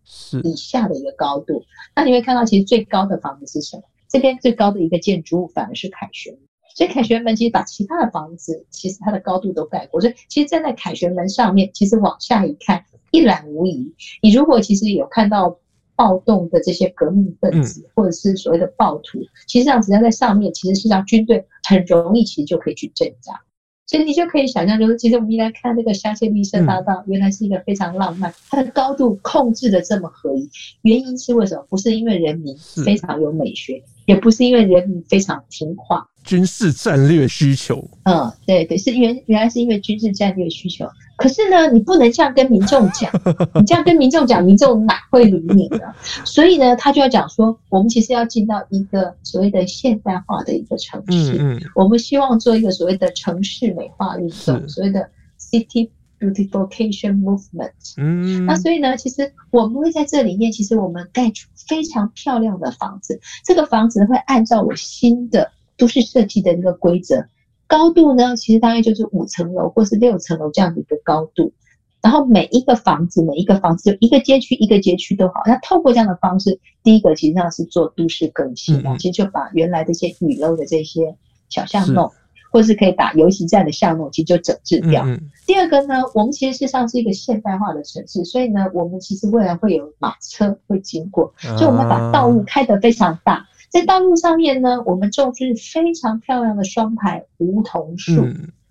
[0.44, 1.64] 以下的一个高度，
[1.96, 3.84] 那你会看到其实最高的房子是什么？
[4.10, 6.42] 这边最高的一个建筑物反而是凯旋门，
[6.76, 13.94] 所以凯旋门其实把其他的房子其实它的高度都盖过，所以其实站在凯旋门上面，其实往下一看一览无遗。
[14.22, 15.58] 你如果其实有看到
[15.98, 23.42] 暴动的这些革命分子，或者是所谓的暴徒，其实这样子在上面，其实是让军队很容易其实就可以去镇压。
[23.90, 30.50] 所以你就可以想象，就是其实我们一来看那个香榭丽舍大道，原来是一个非常浪漫，它的高度控制的这么合一。
[30.82, 31.66] 原因是为什么？
[31.70, 37.82] 不是因为人民非常有美学，也不是因为人民非常听话，军事战略需求。
[38.04, 40.86] 嗯，对对，是原原来是因为军事战略需求。
[41.18, 43.12] 可是呢，你不能这样跟民众讲，
[43.56, 45.94] 你这样跟民众讲，民众哪会理你呢？
[46.24, 55.90] 所以呢，他就要讲说，我们其实要进到一个所谓的现代化的一个城市，嗯嗯，我们希望做一个所谓的城市美化运动，所谓的 city。
[56.20, 63.20] Beautification movement，嗯，那所以呢，其实我们会在这里面，其实我们盖出非常漂亮的房子。
[63.46, 67.24] 这个房子会按照我新的都市设计的一个规则，
[67.68, 71.54] 高度呢，其实大概就是五层楼或是六层楼这样的一个高度。
[72.02, 75.34] 然后每一个房子，每一个房子就一个街区一个街区都好。
[75.46, 81.16] 那透过这样的方式，第一个其实上是做都市更新嘛，其实就把原来的一些雨漏的这些
[81.50, 82.12] 小巷弄。
[82.50, 85.06] 或是可以打游击战的巷弄，其实就整治掉。
[85.46, 93.46] 第二个呢，我们其实事实上是一个现代化的城市，所以呢，我们其实未来会有马车会经过，所以我们把道路开得非常大。
[93.70, 98.26] 在道路上面呢，我们种植非常漂亮的双排梧桐树，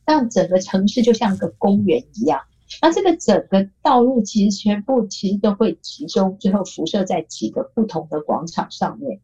[0.05, 2.41] 让整个城市就像个公园一样。
[2.83, 9.21] 那这个整个道路其实全部其实都会集中，最后辐射在几个不同的广场上面。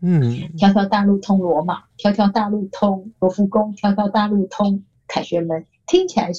[0.00, 6.30] 嗯，条条大路通罗马，条条大路通罗浮宫，条条大路通凯旋门，听起来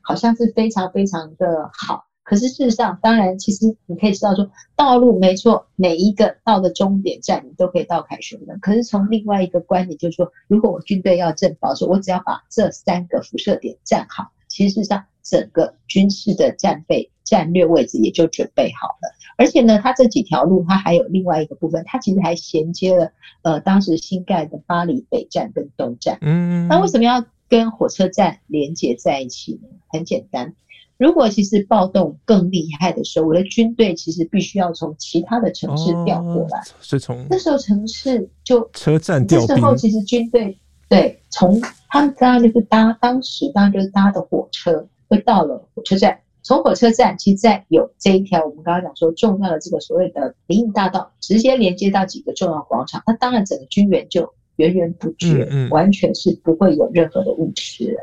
[0.00, 2.06] 好像是非常非常的好。
[2.32, 8.58] 可是事实上，当然，其实你可以知道说，道路没错，每一个到的终点站，你都可以到凯旋门。
[8.58, 19.14] 可是从另外一个观点，就是说，如果我军队要阵保，说我只要把这三个辐射点站好，其实事实上整个军事的战备战略位置也就准备好了。
[19.36, 26.16] 而且呢，它这几条路，它还有另外一个部分，它其实还衔接了呃当时新盖的巴黎北站跟东站。
[26.22, 29.68] 嗯，那为什么要跟火车站连接在一起呢？
[29.88, 30.54] 很简单，
[31.02, 36.62] 如果其实暴动更厉害的时候，我的军队其实必须要从其他的城市调过来。
[36.80, 39.44] 是从那时候城市就车站调。
[39.48, 40.56] 那时候其实军队
[40.88, 46.16] 对从他们当然就是搭当时当然就是搭的火车，会到了火车站。
[46.44, 58.00] 从火车站，其实在有这一条我们刚刚讲说重要的这个所谓的林荫大道，直接连接到几个重要广场，那当然整个军援就源源不绝，完全是不会有任何的误区了。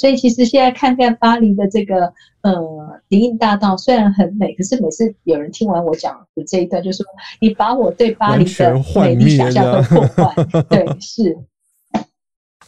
[0.00, 2.10] 所以其实现在看看巴黎的这个
[2.40, 2.58] 呃
[3.08, 7.04] 林荫大道，虽然很美，可是每次有人听完我讲的这一段，就说
[7.38, 10.34] 你把我对巴黎的美丽想象都破坏。
[10.70, 11.36] 对，是。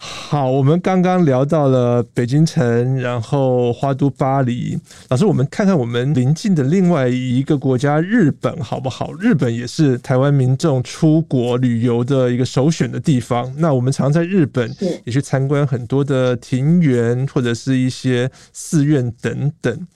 [0.04, 4.76] 好，我们刚刚聊到了北京城，然后花都巴黎。
[5.08, 9.12] 老师，我们看看我们邻近的另外一个国家日本好不好？
[9.12, 13.54] 日本也是台湾民众出国旅游的一个首选的地方。
[13.58, 19.86] 那我们常在日本也去参观很多的庭园或者是一些寺院等等。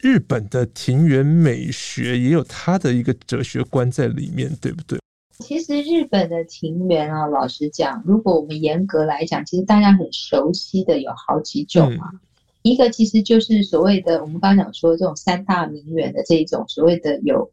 [0.00, 4.98] 日本的庭园美学也有它的一个哲学观在里面，对不对？
[5.38, 12.10] 其实日本的庭园啊，老实讲，如果我们严格来讲，其实大家很熟悉的有好几种啊。
[12.12, 12.20] 嗯、
[12.62, 17.50] 一个其实就是所谓的我们刚刚讲说这种三大名园的这一种所谓的有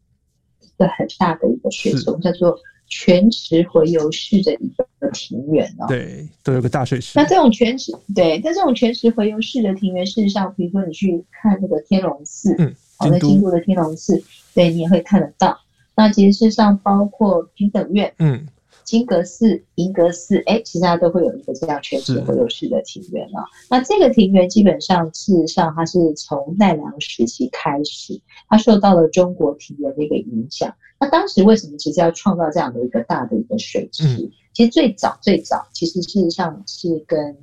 [0.61, 4.67] 一个很大的一个水池，叫做泉池回游式的一
[4.99, 5.85] 个庭园哦。
[5.87, 7.13] 对，都有个大水池。
[7.15, 14.23] 那这种泉池，对，但这种泉池回游式的庭园，事实上，比如说你去看那个天龙寺，嗯，好在京都的天龙寺，
[14.55, 15.59] 对你也会看得到。
[15.95, 18.45] 那其实事实上包括平等院、嗯，
[18.83, 23.45] 金阁寺、银阁寺，哎，其实它都会有一个这样泉池回游式的庭园啊。
[23.69, 30.75] 那这个庭园基本上，事实上它是从奈良时期开始，它受到了中国庭园的一个影响。
[30.99, 34.03] 那当时为什么其实要创造这样的一个大的一个水池？
[34.03, 37.37] 嗯、其实最早最早，其实事实上是跟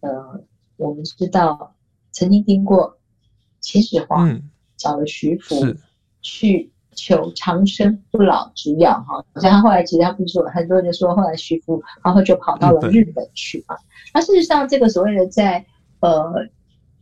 [0.00, 0.40] 呃，
[0.76, 1.74] 我们知道
[2.12, 2.98] 曾经听过
[3.60, 5.56] 秦始皇、嗯、找了徐福
[6.22, 6.70] 去。
[6.96, 13.76] 求长生不老之药哈，好像他后来其实他不是说，很多人就说后来徐福，然后就跑到了日本去嘛。
[14.14, 15.64] 那事实上，这个所谓的在
[16.00, 16.32] 呃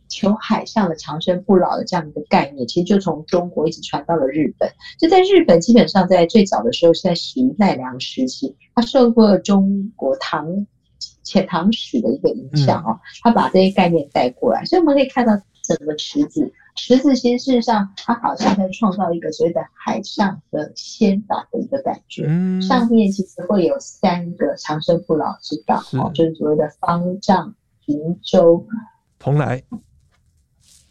[0.09, 4.69] 求海上的长生不老的这样一个概念，其实就从中国一直传到了日本。
[4.99, 10.67] 就在日本，基本上在最早的时候是在始于奈良时期，他受过中国唐
[11.23, 16.51] 遣唐使的一个影响哦，他把这些概念带过来，所以我们可以看到整个池子。
[16.75, 22.25] 池子其实事实上，它好像在创造一个所谓的海上的仙岛的一个感觉。
[22.27, 27.55] 嗯，上面其实会有三个长生不老之岛，哦，就是所谓的方丈、
[27.85, 28.67] 平洲、
[29.19, 29.63] 蓬莱。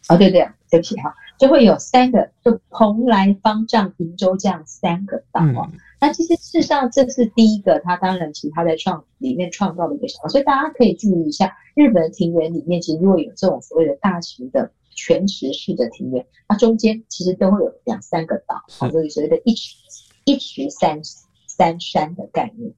[0.09, 5.69] 哦，对对，对不起哈，就会有三个，就蓬莱、方丈、平洲这样三个岛哦。
[6.01, 14.71] 那其实事实上，这是第一个，它当然其实它在创里面创造的一个小岛，所以大家可以注意一下，日本的庭园里面其实如果有这种所谓的大型的。
[14.95, 19.75] 泉池式的庭院，它中间其实都会有两三个岛，好，所以所谓的一池
[20.23, 20.99] 一池三
[21.47, 22.73] 三山的概念。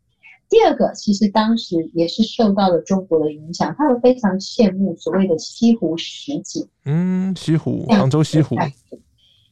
[0.49, 6.67] 第二个，其实当时也是受到了中国的影响，他们非常羡慕所谓的西湖十景。
[6.85, 8.55] 嗯，西湖，杭州西湖。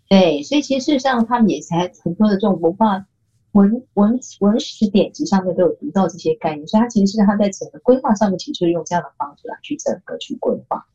[0.08, 3.06] 对，所以其实事实上，他们也才很多的这种文化
[3.52, 10.86] 文文文史典籍上面都有读到这些概念，所以他其实是他在整个规划上面，其实就是用这样的方式来去整个去规划。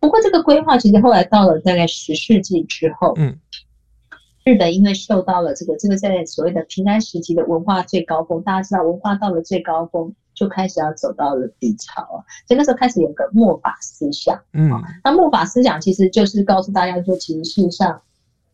[0.00, 3.38] 不过这个规划其实后来到了大概十世纪之后，嗯。
[4.42, 14.70] 日本因为受到了这个这个在所谓的平安时期的文化最高峰，大家知道文化到了最高峰就开始要走到了低潮啊，所以那时候开始有个末法思想，嗯，
[15.04, 18.00] 那末法思想其实就是告诉大家说，其实事实上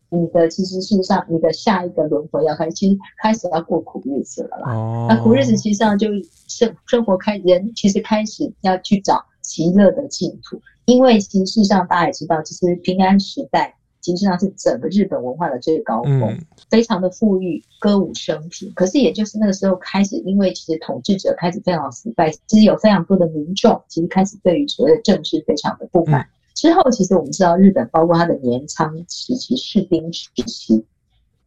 [0.09, 4.73] 你的其实事实上你的下一个轮回要开始，其实开始要过苦日子了啦。
[4.73, 6.09] 哦，那苦日子其实上就
[6.47, 13.75] 生生活开人其实开始要去找极乐的净土，因为其实事实上大家也知道，其实平安时代。
[13.99, 18.71] 实际上是整个日本文化的最高峰，嗯、非常的富裕，歌舞升平。
[18.73, 26.21] 可是也就是那个时候开始，因为其实统治者开始非常腐败，其实有非常多的民众其实开始对于所谓的政治非常的不满。
[26.21, 30.85] 嗯、之后，其实我们知道日本包括它的年仓时期、士兵时期、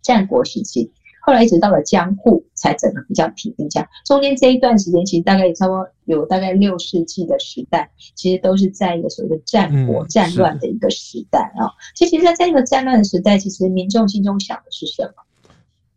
[0.02, 0.90] 战国时期。
[1.20, 3.84] 后来一直到了江户，才整个比较平静。
[4.04, 11.70] 中间这一段时间，其实大概也差不多有大概六世纪的时代，其实都是在一个所谓的战国战乱的一个时代啊。
[11.94, 15.22] 其实，在这个战乱的时代，其实民众心中想的是什么？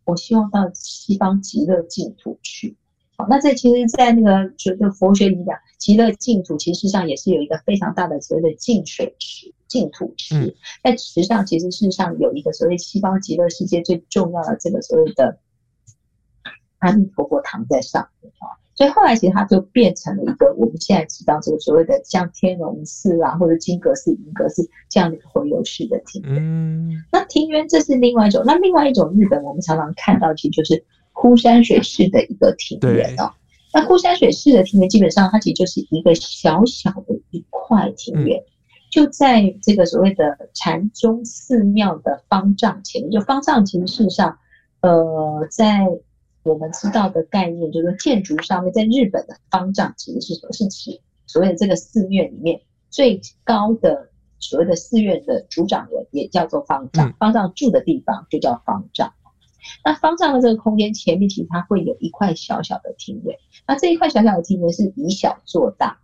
[0.04, 2.76] 我希望到西方极乐净土去。
[3.16, 10.56] 好，那这其实，在那个所谓的佛学里讲，极乐净土其实实上也是有一个非常大的所谓的净水池、净土池。
[10.82, 15.38] 在池上，其实事实上有一个所谓西方极乐世界最重要的这个所谓的
[16.78, 18.58] 阿弥陀佛堂在上面啊。
[18.74, 26.34] 所以后来其实它就变成了一个我们现在知道这个所谓的像天龙寺啊，或者金阁寺、银阁寺这样的一个回游式的庭园。
[26.42, 30.84] 嗯，那庭园这是另外一种，那另外一种日本我们常常看到其实就是。
[31.14, 33.32] 枯山水式的一个庭园哦，
[33.72, 38.42] 那枯山水式的庭园基本上它其实就是一个小小的一块庭园，
[38.90, 43.10] 就在这个所谓的禅宗寺庙的方丈前面。
[43.10, 44.38] 就方丈其实事实上，
[44.80, 45.86] 呃，在
[46.42, 50.52] 我们知道的概念，就是说建筑上面，在日本的方丈其实是什么？
[50.52, 52.60] 是指所谓的这个寺院里面
[52.90, 54.10] 最高的
[54.40, 57.14] 所谓的寺院的主掌人，也叫做方丈。
[57.18, 59.12] 方丈住的地方就叫方丈。
[59.84, 63.36] 那方丈的这个空间前面，其实它会有一块小小的庭院。
[63.66, 65.98] 那这一块小小的庭院是以小做大，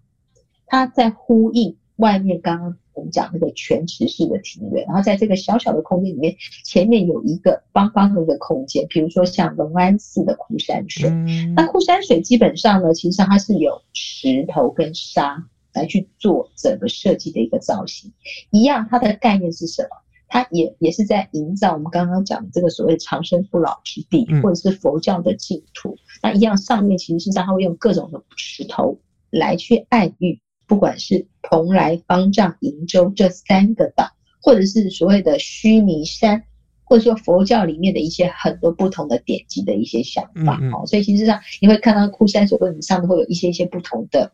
[0.67, 4.87] 它在呼应外面刚刚我们讲那个全池式的庭院。
[4.87, 11.11] 然后在这个小小的空间里面，前面有一个方方的一个空间，比如说像龙安寺的枯山水。
[11.55, 18.13] 那枯山水基本上呢，其实它是有石头跟沙来去做整个设计的一个造型。
[18.51, 19.89] 一样，它的概念是什么？
[20.33, 25.97] 它也也是在营造我们刚刚讲的这个所谓长生不老之地，或者是佛教的净土。
[26.23, 36.45] 那一样上面其实是它会用各种的石头来去暗喻，不管是蓬莱、方丈、瀛洲这三个岛，或者是所谓的须弥山，
[36.85, 40.61] 或者说佛教里面的一些很多不同的典籍的一些想法。
[40.73, 44.33] 哦，所以其实上你会看到枯山水或者上面会有一些一些不同的。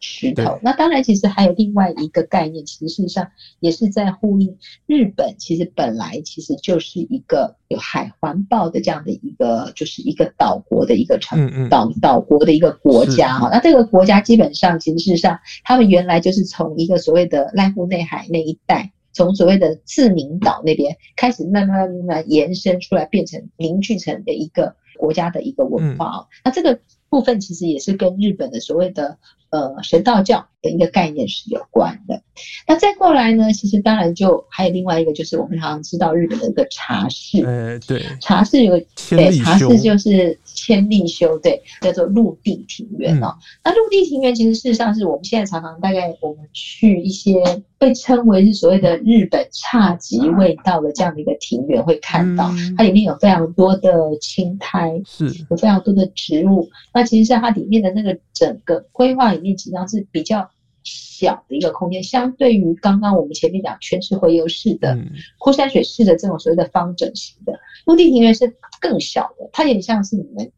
[0.00, 3.28] 石头，那当然，其实还有另外一个概念，其实事实上
[3.60, 4.56] 也是在呼应
[4.86, 5.34] 日本。
[5.38, 13.48] 其实本来其实就是一个有海环抱的这样的一个，就是一个岛国的一个城，岛岛国的一个国家哈。
[13.50, 26.26] 那这个国家基本上，其实事实上，他们原来就是从一个所谓的濑户内海那一带，从所谓的自明岛那边开始慢慢慢慢延伸出来，变成凝聚成的一个国家的一个文化啊。
[26.44, 26.78] 那这个。
[27.08, 29.18] 部分其实也是跟日本的所谓的
[29.50, 32.22] 呃神道教的一个概念是有关的。
[32.66, 37.42] 那再过来呢，其实当然就还有另外一个，就是我们常常知道日本的一个茶室。
[37.44, 43.28] 呃，对，茶室有个对，茶室就是千利休，对，叫做陆地庭园哦。
[43.28, 56.68] 嗯、那陆地庭园其实事实上是我们现在常常大概我们去一些被称为是所谓的日本侘寂味道的这样的一个庭园会看到，嗯、它里面有非常多的青苔，是有非常多的植物。
[56.92, 60.50] 那其实像它里面的那个整个规划里面，实际上是比较
[60.86, 64.96] 小的一个空间，相对于刚刚我们前面讲全是回游式的、
[65.38, 70.52] 枯山水式的这种所谓的方整型的陆地庭院是更小的，它也像是你们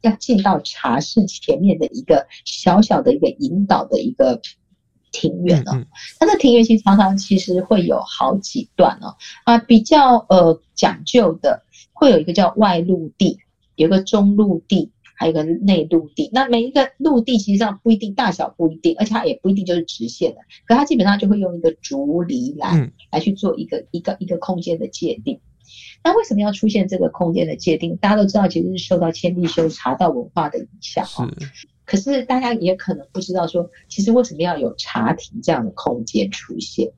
[0.00, 4.40] 要进到茶室前面的一个小小的一个引导的一个
[5.12, 5.84] 庭院哦。
[6.18, 9.14] 它的庭院其实常常其实会有好几段哦，
[9.44, 11.62] 啊，比较呃讲究的
[11.92, 13.38] 会有一个叫外陆地，
[13.74, 14.90] 有个中陆地。
[15.16, 25.40] 还有一个内陆地，那每一个陆地其实上不一定大小不一定，而且它也不一定就是直线的，可它基本上就会用一个竹篱来来去做一个一个一个空间的界定。
[26.04, 27.96] 那为什么要出现这个空间的界定？
[27.96, 31.28] 大家都知道，其实是受到千利休茶道文化的影响啊。
[31.84, 36.92] 可是大家也可能不知道，说其实为什么要有茶亭这样的空间出现？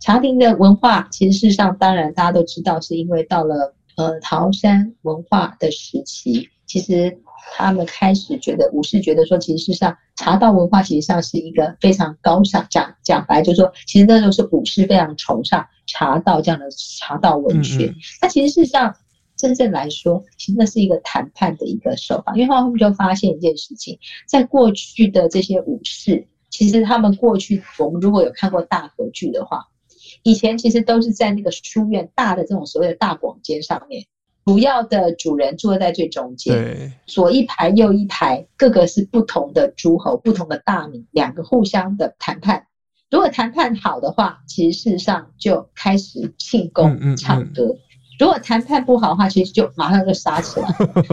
[0.00, 7.18] 茶亭的文化，其实事实上，当然大家都知道，是因为到了呃桃山文化的时期，其实
[7.56, 12.64] 他们开始觉得武士觉得说，其实事实上茶道文化，其实上是一个非常高尚。
[12.70, 17.86] 讲讲白就是说，其实那时候是武士非常崇尚茶道这样的茶道文学。
[17.86, 18.94] 嗯嗯，那其实事实上。
[19.36, 23.98] 真正来说，其实那是一个谈判的一个手法，因为他们就发现一件事情，
[24.28, 29.64] 在过去的这些武士，其实他们过去，我们如果有看过大和剧的话，
[30.24, 34.04] 以前其实都是在那个书院大的这种所谓的大广间上面，
[34.46, 42.66] 主要的主人坐在最中间，左一排右一排，各个是不同的诸侯、不同的大名，两个互相的谈判。
[43.10, 47.76] 如果谈判好的话，其实事实上就开始庆功唱歌。
[48.18, 50.68] 如果谈判不好的话，其实就马上就杀起来。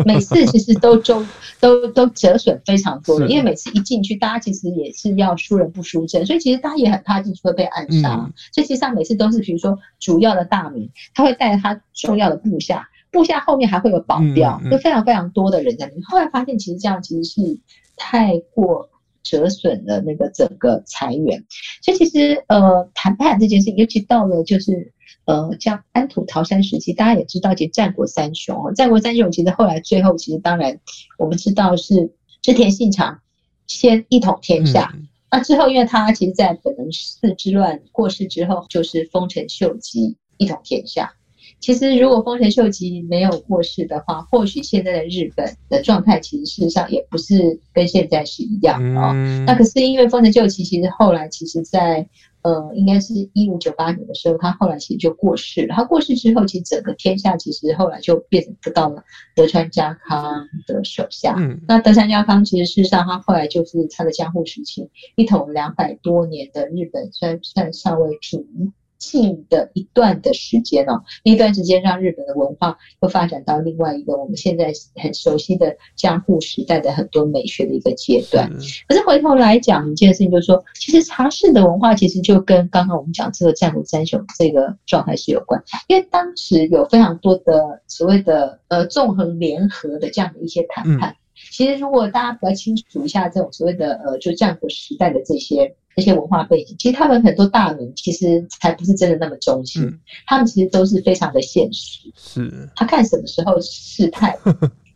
[0.05, 1.25] 每次其实都中
[1.59, 8.29] 都都折损非常多的，因为每次一进去，大家其实也是要输人不输阵，所以其实大家也很怕进去会被暗杀。
[8.51, 16.03] 所以其实上每次都是，比如说主要的大名，他会带着他重要的部下，部下后面还会有保镖，就非常非常多的人在里面。
[16.03, 17.59] 后来发现，其实这样其实是
[17.95, 18.89] 太过
[19.23, 21.45] 折损了那个整个财源。
[21.81, 24.93] 所以其实呃，谈判这件事，尤其到了就是。
[25.23, 30.79] 呃，像安土桃山时期，大家也知道，其实战国三雄，战国三雄其实后来最后，其实当然
[31.17, 33.19] 我们知道是织田信长
[33.67, 34.93] 先一统天下。
[34.95, 41.11] 嗯、那之后，因为他其实，在本能寺之乱过世之后，就是丰臣秀吉一统天下。
[41.59, 49.11] 其实，如果丰臣秀吉没有过世的话，或许现在的日本的状态，其实事实上也不是跟现在是一样的哦。
[49.13, 52.07] 嗯、那可是因为丰臣秀吉，其实后来其实在。
[52.43, 55.75] 呃，应该是一五九八年的时候，他后来其实就过世了。
[55.75, 59.03] 他过世之后，其实整个天下其实后来就变成得到了
[59.35, 61.35] 德川家康的手下。
[61.37, 64.87] 嗯，那德川家康其实事实上，他后来就是他的江户时期，
[65.17, 78.51] 一统两百多年的日本，算算尚未平近的一段的时间哦，那一段时间让日本的文化又发展到另外一个我们现在很熟悉的江户时代的很多美学的一个阶段。
[78.87, 91.15] 可是回头来讲一件事情，就是说，其实茶室的文化其实就跟刚刚我们讲这个战国三雄这个状态是有关，因为当时有非常多的所谓的呃纵横联合的这样的一些谈判。
[91.51, 95.75] 其实如果大家比较清楚一下这种所谓的呃就战国时代的这些。
[95.97, 102.13] 这些文化背景，其实他们很多大名其实才不是真的那么忠心，嗯、他们其实都是非常的现实。
[102.15, 104.37] 是，他看什么时候事态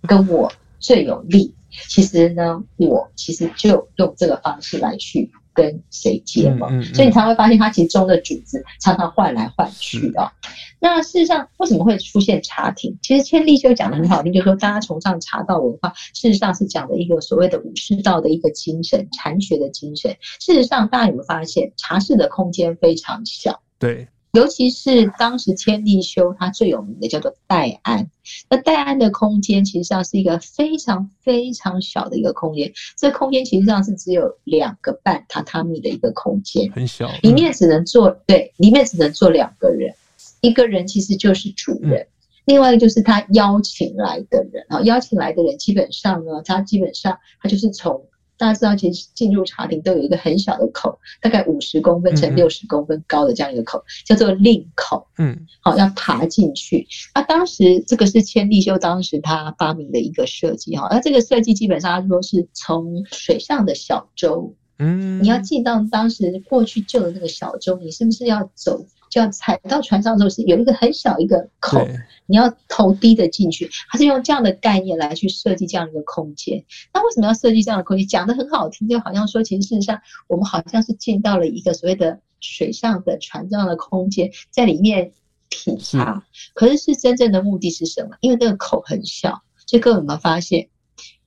[0.03, 1.55] 跟我最有利，
[1.89, 5.31] 其实呢，我其实就用这个方式来去。
[5.53, 10.31] 跟谁结盟，嗯嗯嗯、所以你才会发现，它其实中的主子常常换来换去啊、哦。
[10.79, 12.97] 那事实上，为什么会出现茶亭？
[13.01, 20.15] 其实千利休讲的很好听，就是说大家崇尚茶道文化，事实上是讲的一个所谓的武士道的一个精神，禅学的精神。
[20.39, 23.61] 事实上，大家有没有发现，茶室的空间非常小？
[23.77, 24.07] 对。
[24.33, 28.09] 尤其是当时千利休他最有名的叫做戴安，
[28.49, 39.93] 那戴安的空间其实上是一个非常非常小的一个空间，这空间其实上是只有两个半榻榻米的一个空间，很小，里面只能坐，对，里面只能坐两个人，
[40.39, 42.07] 一个人其实就是主人，
[42.45, 48.01] 另外一个就是他邀请来的人啊，邀请来的人基本上呢，他基本上他就是从。
[48.41, 55.05] 大家知道，其实进入茶亭都有一个很小的口，大概五十公分乘六十公分高的这样一个口，嗯、叫做令口。
[55.19, 56.87] 嗯，好，要爬进去。
[57.13, 68.83] 那、啊、当时这个是千利休当时他发明的一个设计哈，那这个设计基本上他说是从水上的小舟，嗯，你要进到当时过去旧的那个小舟，你是不是要走？
[69.11, 71.85] 就要踩到船上的时候是有一个很小一个口，
[72.25, 76.63] 你要头低的进去，它是用这样的概念来去设计这样一个空间。
[76.93, 78.07] 那为什么要设计这样的空间？
[78.07, 85.11] 讲的很好听，就好像说，其实事实上我们好像是进到了一个所谓的水上的船这样的空间，在里面
[85.49, 86.23] 品茶。
[86.53, 88.15] 可是是真正的目的是什么？
[88.21, 90.69] 因为那个口很小，所以各位有没有发现，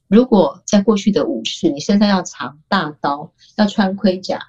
[0.08, 4.40] 如果在过去的武士，你身上要藏大刀，要穿盔甲。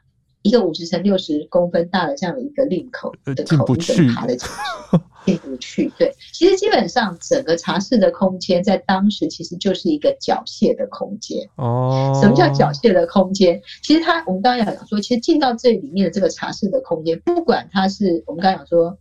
[0.45, 4.99] 一个五十乘六十公分大的这样的一个令口的口，你怎么爬得进去？
[5.25, 5.91] 进不去。
[5.97, 11.49] 对，其实基本上整个茶室的空间在当时其实就是一个缴械的空间。
[11.55, 13.59] 哦，什么叫缴械的空间？
[13.81, 18.99] 其实它我们刚刚讲说，其实进到这里面的这个茶室的空间，不管它是我们刚刚讲说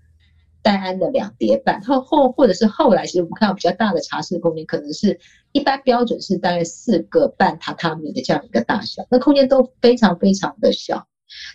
[0.63, 5.21] 戴安的两叠半，后后或者是后来，其实我们看到比较大的茶室空间，可能是
[5.53, 11.07] 一般标准是大概四个半榻榻米的这样一个大小，那空间都非常非常的小。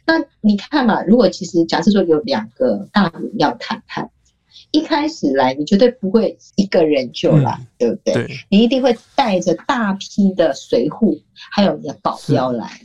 [0.05, 4.09] 那你看嘛，如果其实假设说有两个大人要谈判，
[4.71, 8.13] 一开始来，你绝对不会一个人就来，嗯、对不对？
[8.13, 11.21] 对，你一定会带着大批的随护，
[11.51, 12.81] 还有你的保镖来。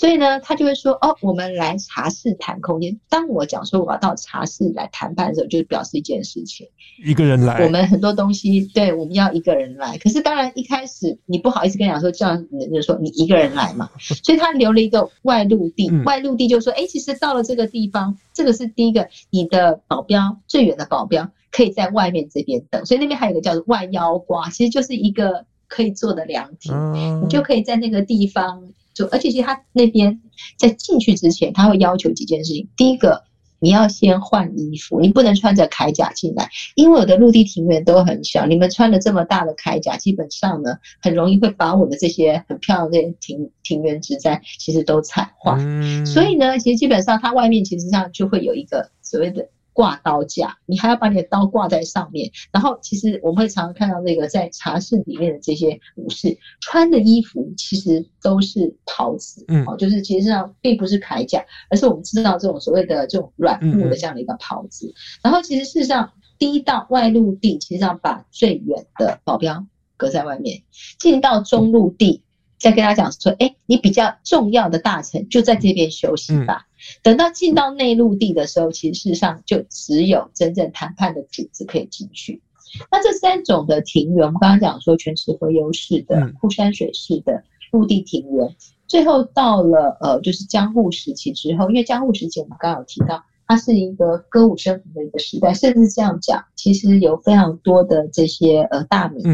[0.00, 6.66] 所以呢，他就会说：“哦，我们来茶室谈空间。”当我讲说我要到茶室来谈判的时候，就表示一件事情：
[7.04, 7.62] 一个人来。
[7.62, 9.98] 我们很多东西，对，我们要一个人来。
[9.98, 13.90] 可是当然一开始你不好意思跟人讲说，这样人就说你一个人来嘛。
[14.24, 22.86] 所以他留了一个外陆地，嗯、外陆地就说：“哎，其实到了这个地方，这个是第一个，你的保镖最远的保镖可以在外面这边等。
[22.86, 28.62] 所以那边还有一个叫做外腰瓜，其实就是一个可以坐的凉亭，嗯、你就可以在那个地方。”
[29.10, 30.20] 而且其实他那边
[30.58, 32.68] 在进去之前，他会要求几件事情。
[32.76, 33.24] 第一个，
[33.58, 45.56] 你要先换衣服，你不能穿着铠甲进来，因为我的陆地庭园都很小，你们穿了这么大的铠甲，基本上呢，很容易会把我的这些很漂亮的庭庭园植栽其实都踩坏。
[45.58, 49.48] 嗯、所以呢，其实基本上它外面其实上就会有一个所谓的。
[49.72, 52.30] 挂刀架，你还要把你的刀挂在上面。
[52.52, 64.86] 然后，其实我们会常常看到那个在茶室里面的这些武士穿的衣服，其实都是袍子，嗯，哦，就是其实上并不是铠甲，而是我们知道这种所谓的这种软木的这样的一个袍子。
[64.88, 64.94] 嗯、
[65.24, 69.66] 然后，其实事实上，第一道外陆地，其实上把最远的保镖
[69.96, 70.62] 隔在外面，
[70.98, 72.22] 进到中陆地，
[72.58, 76.66] 再跟他讲说，哎，你比较重要的大臣就在这边休息吧。
[76.66, 76.69] 嗯
[77.02, 82.42] 等到进到内陆地的时候，其实事实上就只有真正谈判的组织可以进去。
[82.90, 88.54] 那这三种的庭园，我们刚刚讲说全池回游式的、枯山水式的陆地庭园，
[88.86, 99.24] 最后到了呃，就是江户时期之后，因为江户时期我们刚刚有提到，它是一个歌舞升平的一个时代，甚至这样讲，其实有非常多的这些呃大名，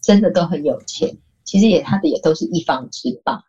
[0.00, 3.44] 真的都很有钱，其实也他的也都是一方之霸。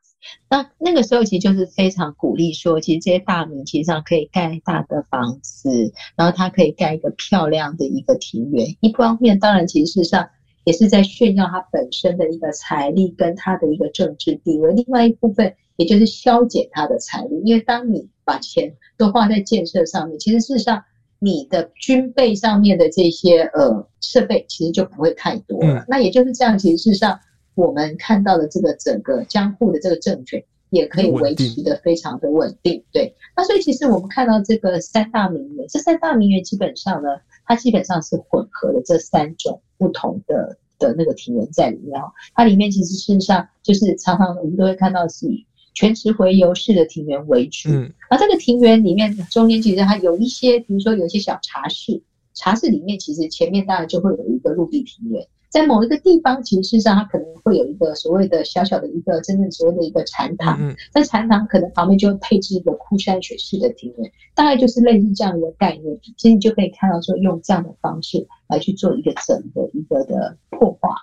[0.50, 8.76] 那那个时候其实就是非常鼓励说，其实这些大名其实上可以盖大的房子，然后他可以盖一个漂亮的一个庭园。
[8.80, 10.30] 一方面，当然其实事实上
[10.64, 14.72] 也是在炫耀他本身的一个财力跟他的一个政治地位。
[14.74, 20.84] 另外一部分，也就是消减他的财力，因为当你把钱都花在建设上面，其实事实上
[21.20, 25.86] 你的军备上面的这些呃设备其实就不会太多了。
[25.88, 27.20] 那也就是这样，其实事实上。
[27.56, 33.14] 我们看到的这个整个江户的这个政权也可以维持的非常的稳定，对。
[33.36, 37.10] 那所以其实我们看到这个三大名园，这三大名园基本上呢，
[37.46, 42.12] 它基本上是混合了这三种不同的的那个庭园在里面哦。
[42.34, 45.46] 它里面其实事实上就是常常我们都会看到是以
[45.76, 47.94] 全池回游式的庭园为主，嗯。
[48.10, 52.02] 而这个庭园里面中间其实它有一些，比如说有一些小茶室，
[52.34, 55.28] 茶室里面其实前面当然就会有一个陆地庭园。
[55.54, 60.58] 在某一个地方，其实事实上它可能会有一个所谓的小小的一个真正所谓的一个禅堂，
[60.92, 66.00] 在禅堂可能旁边就会配置一个枯山水式的庭院，大概就是类似这样一个概念。
[66.18, 70.96] 其实你就可以看到说，用这样的方式来去做一个整个一个的破化。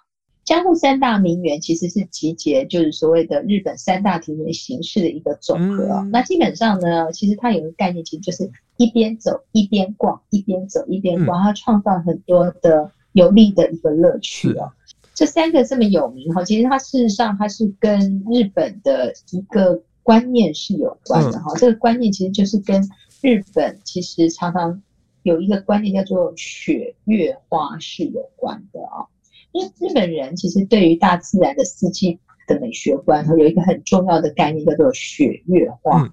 [0.42, 6.02] 江户三大名园其实是集结就是所谓的日本三大庭园形式的一个总和啊。
[6.10, 12.90] 那基本上呢，其实它有一个概念，其实就是一边走一边逛，一边走一边逛，它创造很多的。
[13.12, 14.72] 有利的一个乐趣啊，
[15.14, 21.52] 这三个这么有名哈，其实它事实上它是跟日本的一个观念是有关的哈。
[21.56, 22.82] 这个观念其实就是跟
[23.20, 24.82] 日本其实常常
[25.22, 29.06] 有一个观念叫做雪月花是有关的啊。
[29.52, 36.08] 因为日本人其实对于大自然的四季的美学观，有一个很重要的概念叫做雪月花。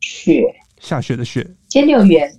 [0.00, 1.44] 雪，下雪的雪。
[1.66, 2.32] 兼六园，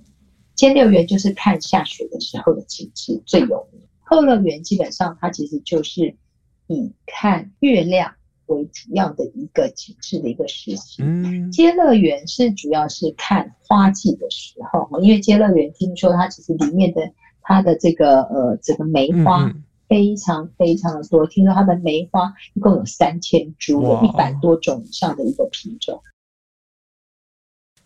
[0.54, 3.82] 兼六园就是看下雪的时候的景致最有名。
[4.10, 6.16] 后乐园基本上，它其实就是
[6.66, 8.12] 以看月亮
[8.46, 11.00] 为主要的一个景致的一个时期。
[11.00, 17.00] 嗯，接乐园是主要是看花季的时候，因为接乐园听说它其实里面的
[17.40, 19.54] 它的这个呃这个梅花
[19.88, 26.02] 非常非常的多，听说它的梅花一共有三千株，有一百多种以上的一个品种。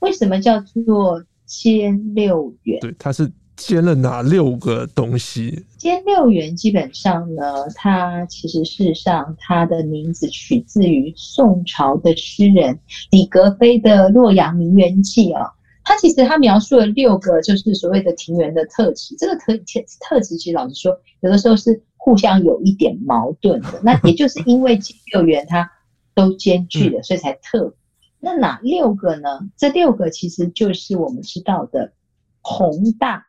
[0.00, 2.80] 为什么叫做千六园？
[2.80, 3.30] 对，它是。
[3.56, 5.64] 兼了哪六个东西？
[5.78, 12.80] 兼六园基本上呢，它其实事实上它的名字取自于宋朝的诗人
[13.10, 15.52] 李格非的《洛阳名园记》啊。
[15.84, 19.14] 它其实它描述了六个就是所谓的庭园的特质。
[19.18, 19.56] 这个特
[20.00, 23.80] 特质其实老实说，有的时候是互相有一点矛盾的。
[23.82, 25.70] 那也就是因为兼六园它
[26.14, 27.74] 都兼具了，所以才特。
[28.18, 29.28] 那哪六个呢？
[29.56, 31.92] 这六个其实就是我们知道的
[32.40, 33.26] 宏大。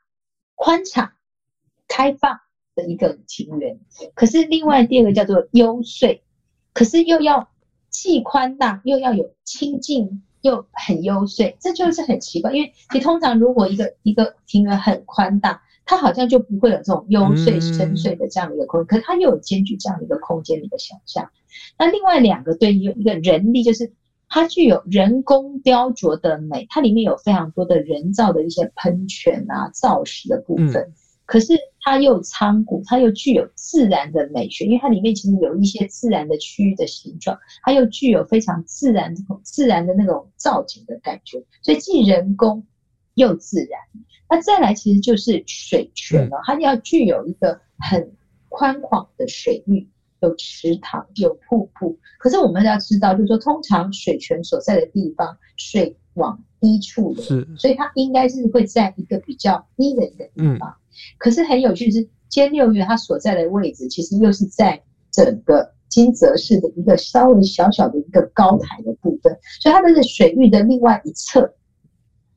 [0.55, 1.11] 宽敞、
[1.87, 2.39] 开放
[2.73, 3.79] 的一个庭园，
[4.15, 6.21] 可是另外第二个叫做幽邃，
[6.73, 7.49] 可是又要
[7.89, 12.51] 既宽大又要有清静，又很幽邃，这就是很奇怪。
[12.53, 21.29] 因为你通常如果一个一个庭园很宽大，它好像就不会有这种幽邃深邃的这样的一个空间，可是它又有兼具这样的一个空间的一个想象。
[21.77, 23.93] 那另外两个对应一个人力，就是
[24.35, 30.91] 它具有人工雕琢的美，它里面有非常多的人造的一些喷泉啊、造石的部分。
[31.25, 42.67] 可是它又苍古，它又具有自然的美学，因为它里面其实有一些自然的区域的形状，它又具有非常自然、自然的那种造景的感觉，所以既人工
[43.13, 43.79] 又自然。
[44.29, 48.11] 那再来其实就是水泉了，它要具有一个很
[48.49, 49.87] 宽广的水域，
[50.21, 51.97] 有池塘，有瀑布。
[52.17, 60.75] 可是我们要知道，就是说通常水泉所在的地方，水往低处流，所以它应该是会在一个比较低的一个地方。
[61.17, 71.41] 可是很有趣是，兼六月它所在的位置，其实又是在整个金泽市的一个稍微小小的一个高台的部分，所以它的水域的另外一侧，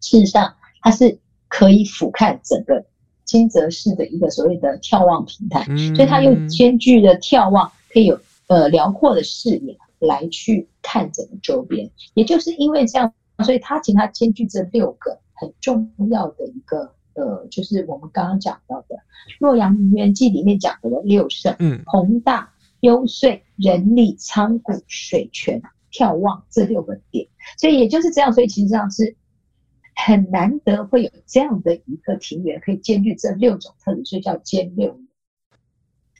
[0.00, 1.18] 事实上它是
[1.48, 2.84] 可以俯瞰整个
[3.28, 5.64] 金泽市的一个所谓的眺望平台，
[5.94, 8.18] 所以它又兼具了眺望，可以有
[8.48, 11.88] 呃辽阔的视野来去看整个周边。
[12.14, 13.12] 也就是因为这样，
[13.44, 16.90] 所以它其实它兼具这六个很重要的一个。
[17.14, 18.94] 呃，就是我们刚刚讲到的
[19.40, 22.48] 《洛阳名园记》里面讲的六胜，嗯，宏大、
[22.78, 25.60] 幽邃、人力、仓谷、水泉、
[25.90, 27.26] 眺望这六个点，
[27.56, 29.16] 所以也就是这样，所以其实上是
[30.04, 35.00] 很难得会有这样的一个庭园可以兼具这六种特质，所以叫兼六。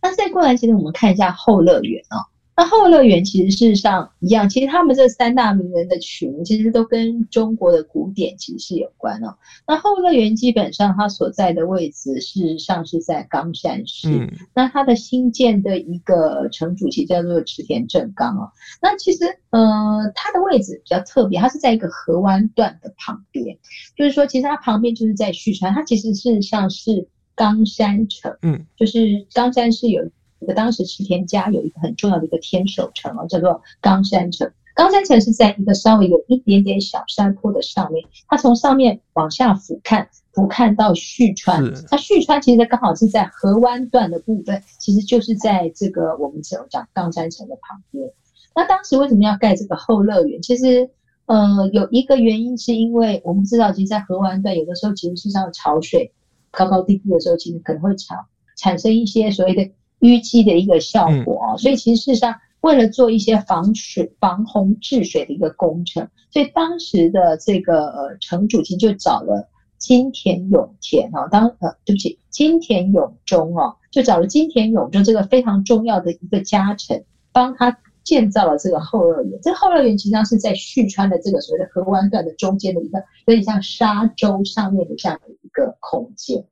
[0.03, 2.27] 那再过来，其实我们看一下后乐园哦。
[2.59, 9.37] 那后乐园其实事实上一样，其实他们这三大名人的取名其实都跟中国的古典其实是有关哦。
[9.65, 18.51] 那后乐园基本上它所在的位置事实上是在冈山市，嗯、那它的新建的一个城主其实叫做池田正纲哦。
[18.83, 23.57] 那其实呃它的位置比较特别，它是在一个河湾段的旁边，
[23.97, 27.07] 就是说其实它旁边就是在旭川，它其实事实上是
[27.37, 30.11] 冈山城，嗯，就是冈山市有。
[30.41, 34.51] 这个当时池田家有一个很重要的一个天守城哦，叫做冈山城。
[34.75, 41.61] 冈山城是在一个稍微有一点点小山坡的上面，它从上面往下俯瞰，俯瞰到旭川。
[41.91, 48.09] 它旭川其实刚好是在河湾段的部分，其实就是在这个我们讲讲冈山城的旁边。
[48.55, 50.41] 那当时为什么要盖这个后乐园？
[50.43, 50.89] 其实
[51.27, 56.13] 呃有一个原因是因为我们知道，其实，在河湾段有的时候其实是像潮水
[56.53, 58.15] 高高低低的时候，其实可能会潮
[58.57, 59.73] 产生一些所谓的。
[60.01, 79.39] 淤积的一个效果啊，所以其实事实上，为了做一些防水、防洪治水的一个工程，所以当时的这个呃城主其实就找了金田永田啊，当呃对不起，金田永忠啊，就找了金田永忠这个非常重要的一个家臣，帮他建造了这个后乐园。
[79.43, 86.45] 这个后乐园实际上是在旭川的这个所谓的河湾段的中间的一个有点像沙洲上面的这样的一个空间，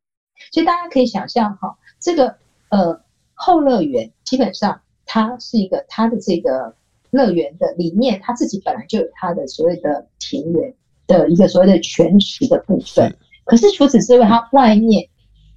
[0.52, 2.34] 所以大家可以想象哈，这个
[2.70, 3.05] 呃。
[3.36, 6.74] 后乐园基本上，它是一个它的这个
[7.10, 10.74] 乐园的里面，它自己本来就有它的所谓的庭园
[11.06, 13.16] 的一个所谓的全池的部分。
[13.44, 15.08] 可是除此之外，它外面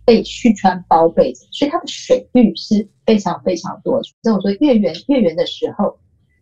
[0.06, 4.04] 被旭川包围着，所以它的水域是非常非常多。
[4.04, 5.98] 所以我说月圆月圆的时候，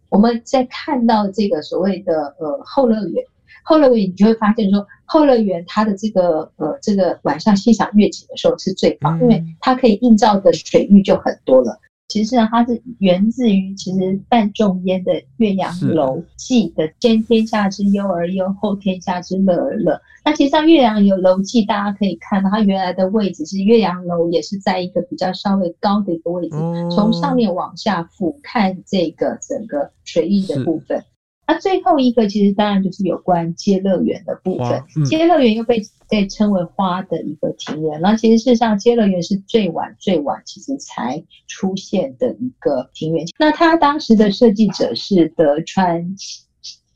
[0.10, 3.24] 我们在看到这个所谓的呃后乐园。
[3.70, 11.78] 后乐园，你就会发现说，后乐园它的这个呃，这个晚上欣赏月景的时候是最棒，因为它可以映照的水域就很多了。
[12.08, 20.00] 其实呢，它是源自于其实范仲淹的《岳阳楼记》的“先天下之忧而忧，后天下之乐而乐”。
[20.24, 26.56] 那其实像《岳阳有楼记》，大家可以看到它原来的位置，是岳阳楼也是在一个比较稍微高的一个位置，
[26.90, 31.04] 从上面往下俯瞰这个整个水域的部分。
[31.48, 38.02] 那最后一个其实当然就是有关接乐园的部分，接乐园又被被称为花的一个庭园。
[38.02, 43.26] 那其实事实上，接乐园是最晚最晚其实才出现的一个庭园。
[43.40, 46.16] 那他当时的设计者是德川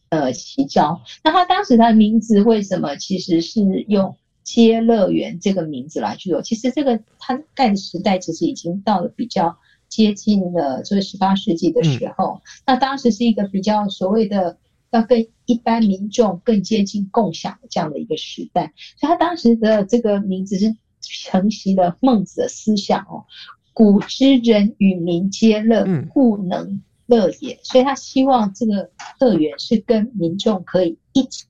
[0.10, 1.02] 呃齐昭。
[1.24, 6.42] 那他当时他的名字为什么其实是用接乐园这个名字来去做？
[6.42, 9.58] 其实这个他盖的时代其实已经到了比较。
[9.92, 14.58] 接近了这个十八世纪的时候，嗯，那当时是一个比较所谓的
[14.90, 23.26] 要跟一般民众更接近共享的这样的一个时代，所以他当时的这个名字是承袭了孟子的思想哦，
[23.74, 27.60] 古之人与民皆乐，故能乐也。
[27.62, 28.90] 所以他希望这个
[29.20, 31.46] 乐园是跟民众可以一起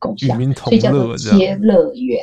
[0.00, 2.20] 共享，所以叫做皆乐园。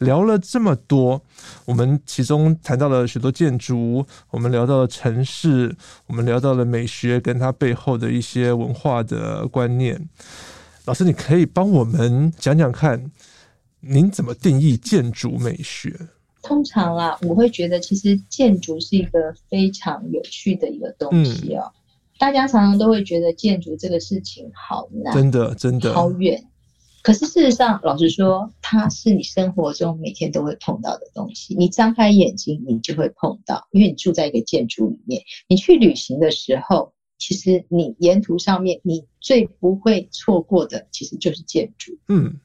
[0.00, 1.22] 聊了这么多，
[1.64, 5.74] 我们其中谈到了许多建筑，我们聊到了城市，
[6.06, 10.08] 我们聊到了美学跟它背后的一些文化的观念。
[10.84, 13.10] 老师，你可以帮我们讲讲看，
[13.80, 16.08] 您怎么定义建筑美学？
[16.42, 21.72] 通常啊，我会觉得其实建筑是一个非常有趣的一个东西哦。
[21.72, 21.80] 嗯、
[22.18, 26.44] 大家常常都会觉得建筑这个事情好难，真的真的好远。
[27.04, 31.54] 可是事实上，老实说，它是你生活中每天都会碰到的东西。
[31.54, 35.22] 你张开眼睛，你就会碰到，因为你住在一个建筑里面。
[35.46, 41.98] 你去旅行的时候，其实你沿途上面你最不会错过的，其实就是建筑。
[42.08, 42.40] 嗯，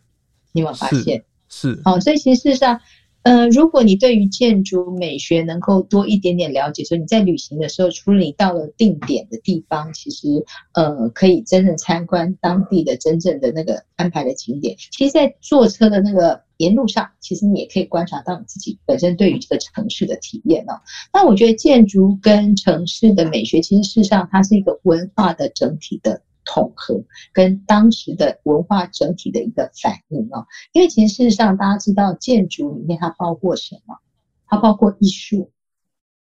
[0.52, 1.24] 你有没有发现？
[1.48, 1.76] 是。
[1.76, 2.82] 是好，所以其实事实上。
[3.24, 10.28] 呃，如果你对于建筑美学能够多一点点了解，所以你在旅行的时候，除了你到了定点的地方，其实
[10.74, 14.78] 呃可以真正参观当地的真正的那个安排的景点。
[14.92, 20.80] 其实，在坐车的那个沿路上，其实你也可以观察到你自己本身对于这个城市的体验哦。
[21.14, 26.22] 那我觉得建筑跟城市的美学，其实事实上它是一个文化的整体的。
[26.52, 34.00] 统合跟当时的文化整体的一个反应哦，因为其实事实上大家知道建筑里面它包括什么？
[34.48, 35.52] 它包括艺术，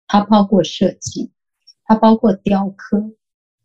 [0.07, 1.31] 它包括设计，
[1.83, 3.11] 它包括雕刻，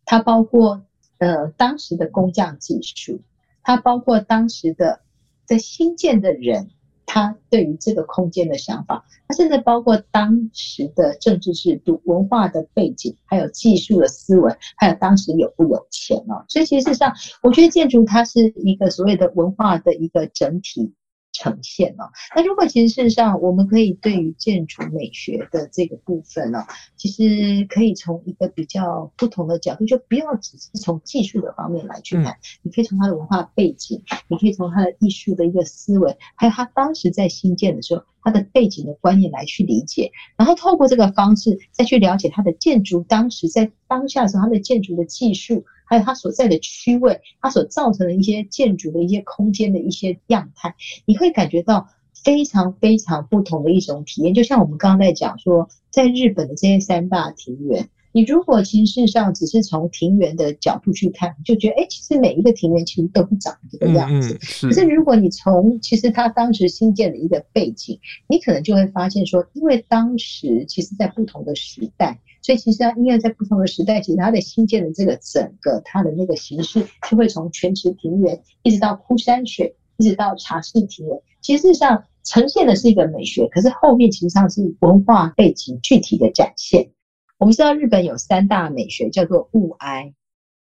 [0.05, 0.83] 它包括
[1.19, 3.21] 呃当时的工匠技术，
[3.61, 5.01] 它包括当时的
[5.45, 6.71] 在新建的人。
[7.11, 16.45] 他对于这个空间的想法，他甚至包括当时的政治制度、文化的背景，还有技术的思维，还有当时有不有钱哦。
[16.47, 20.93] 所以其实事实上，我觉得建筑它是一个所谓的文化的一个整体。
[21.39, 26.65] 呈现哦，那如果其实事实上，我们可以对于建筑美学的这个部分呢，
[26.97, 45.63] 其实可以从一个比较不同的角度，就不要只是从技术的方面来去看，你可以从它的文化背景，你可以从它的艺术的一个思维，还有它当时在新建的时候，它的背景的观念来去理解，然后透过这个方式再去了解它的建筑当时在当下的时候，它的建筑的技术。
[45.89, 50.75] 还有它所在的区位，它所造成的一些建筑的一些空间的一些样态，
[51.05, 51.89] 你会感觉到
[52.23, 54.35] 非常非常不同的一种体验。
[54.35, 64.37] 就像我们刚刚在讲说，在日本的这些三大庭园，你如果其实事实上只是从庭园的角度去看，就觉得哎，其实每一个庭园其实都是长这个样子。
[64.61, 72.19] 可是如果你从其实它当时新建的一个背景，你可能就会发现说，因为当时其实在不同的时代。
[72.49, 86.89] 所以其实啊，因为在不同的时代，其实它的新建的这个整个它的那个形式，就会从泉池庭园一直到枯山水，一直到茶室庭园，其实上呈现的是一个美学，可是后面其实上是文化背景具体的展现。
[87.37, 90.15] 我们知道日本有三大美学，叫做物哀、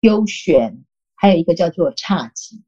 [0.02, 2.60] 幽玄，还有一个叫做侘寂。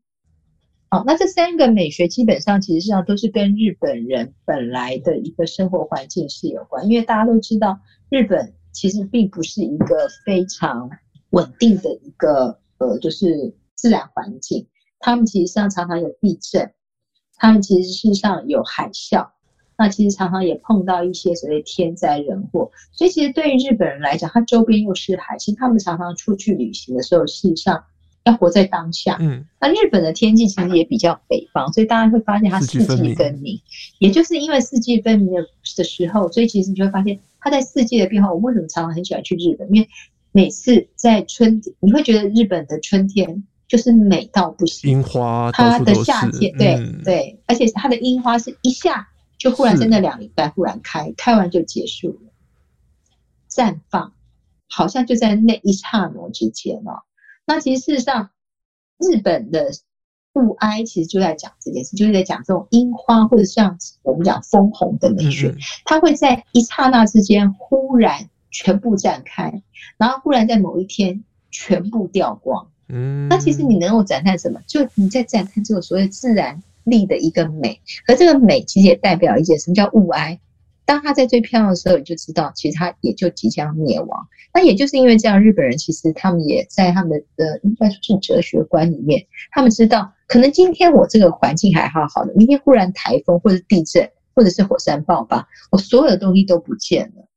[0.88, 8.54] 好，那这三个美学基本上其实上都是跟日本人本来的一个生活环境是有关，因为大家都知道日本。
[8.73, 10.91] 其实并不是一个非常
[11.31, 14.66] 稳定的一个呃，就是自然环境。
[14.99, 16.73] 他们其实上常常有地震，
[17.37, 19.29] 他们其实事实上有海啸，
[19.77, 22.70] 那其实常常也碰到一些所谓天灾人祸。
[22.93, 27.85] 所以其实对于日本人来讲，他周边又是海，其实他们常常出去旅行的时候，事实上
[28.25, 29.16] 要活在当下。
[29.20, 33.61] 嗯，那日本的天气其实也比较北方，所以大家会发现它四季分明。
[33.99, 35.43] 也就是因为四季分明的
[35.77, 37.18] 的时候，所以其实你就会发现。
[37.43, 39.68] 它在四季的变化，我为什么常常很喜欢去日本？
[39.74, 39.88] 因为
[40.30, 44.90] 每次在春天，你会觉得日本的春天就是美到不行。
[44.90, 52.32] 樱花，它的夏天，对、嗯、对，而且它的樱花是一下就忽然在那两礼拜忽然开，开完就结束了，
[53.51, 54.12] 绽放，
[54.68, 57.03] 好像就在那一刹那之间哦。
[57.45, 58.30] 那其实事实上，
[58.99, 59.72] 日本的。
[60.35, 65.55] 物哀其实就在讲这件事，就是在讲这种樱花或者像我们讲枫红的美学，
[65.85, 69.62] 它会在一刹那之间忽然全部绽开，
[69.99, 72.68] 然后忽然在某一天全部掉光。
[72.89, 74.61] 嗯，那其实你能够赞叹什么？
[74.66, 80.41] 就你在赞叹这个所谓自然力的一个美，可这个美其实也代表一件什么叫物哀。
[80.85, 84.26] 当它在最漂亮的时候，你就知道，其实它也就即将灭亡。
[84.53, 97.28] 那也就是因为这样，日本人其实他们也在他们的应该说是哲学观里面，他们知道，可能今天我这个环境还好好的，明天忽然台风或者地震或者是火山爆发，我所有的东西都不见了。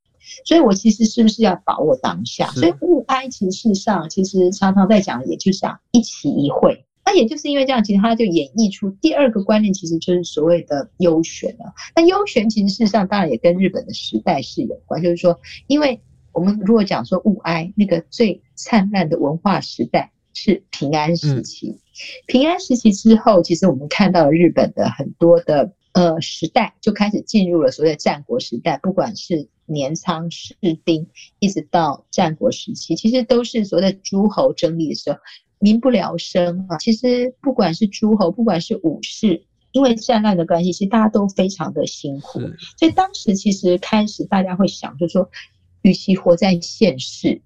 [0.45, 2.47] 所以我其实是不是要把握当下？
[2.51, 6.85] 所以物哀其实事实上其实常常在讲，也就是讲一期一会。
[7.03, 11.73] 那也就是因为这样，其实它就演绎出第二个观念，其实就是所谓的幽玄了。
[11.97, 15.37] 那幽玄其实事实上当然也跟日本的时代是有关，就是说，
[15.67, 21.79] 因为我们如果讲说物哀那个最灿烂的文化时代是平安时期，
[22.27, 31.07] 平安时期之后，其实我们看到了日本的很多的呃时代就开始进入了所谓的战国时代，不管是镰仓、室町，
[31.39, 35.17] 一直到战国时期，其实都是所谓的诸侯争利的时候。
[35.57, 36.77] 民不聊生啊！
[36.77, 42.39] 其实不管是诸侯，不管是武士，因为战乱的关系，其实大家都非常的辛苦，
[42.77, 45.27] 所以当时其实开始大家会想，就是说，
[45.81, 47.41] 与其活在现世，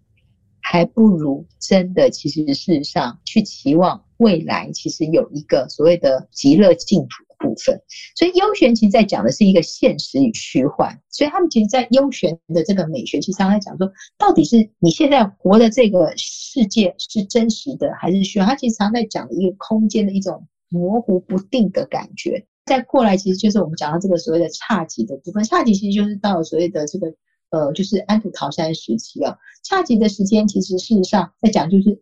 [0.71, 7.81] 还不如真的，其实事实上去期望未来，其实有一个所谓的极乐净土的部分。
[8.15, 11.01] 所以幽玄其实在讲的是一个现实与虚幻。
[11.09, 18.49] 所以他们其实，在幽玄的这个美学，其实常在讲说，到底是你现在活的这个世界是真实的还是虚幻？
[18.49, 22.45] 他其实常在讲一个空间的一种模糊不定的感觉。
[22.67, 25.43] 再过来，其实就是我们讲到这个所谓的侘寂的部分。
[25.45, 27.11] 侘寂其实就是到所谓的这个。
[27.49, 32.01] 呃，就是安土桃山时期啊，侘寂的时间其实事实上在讲就是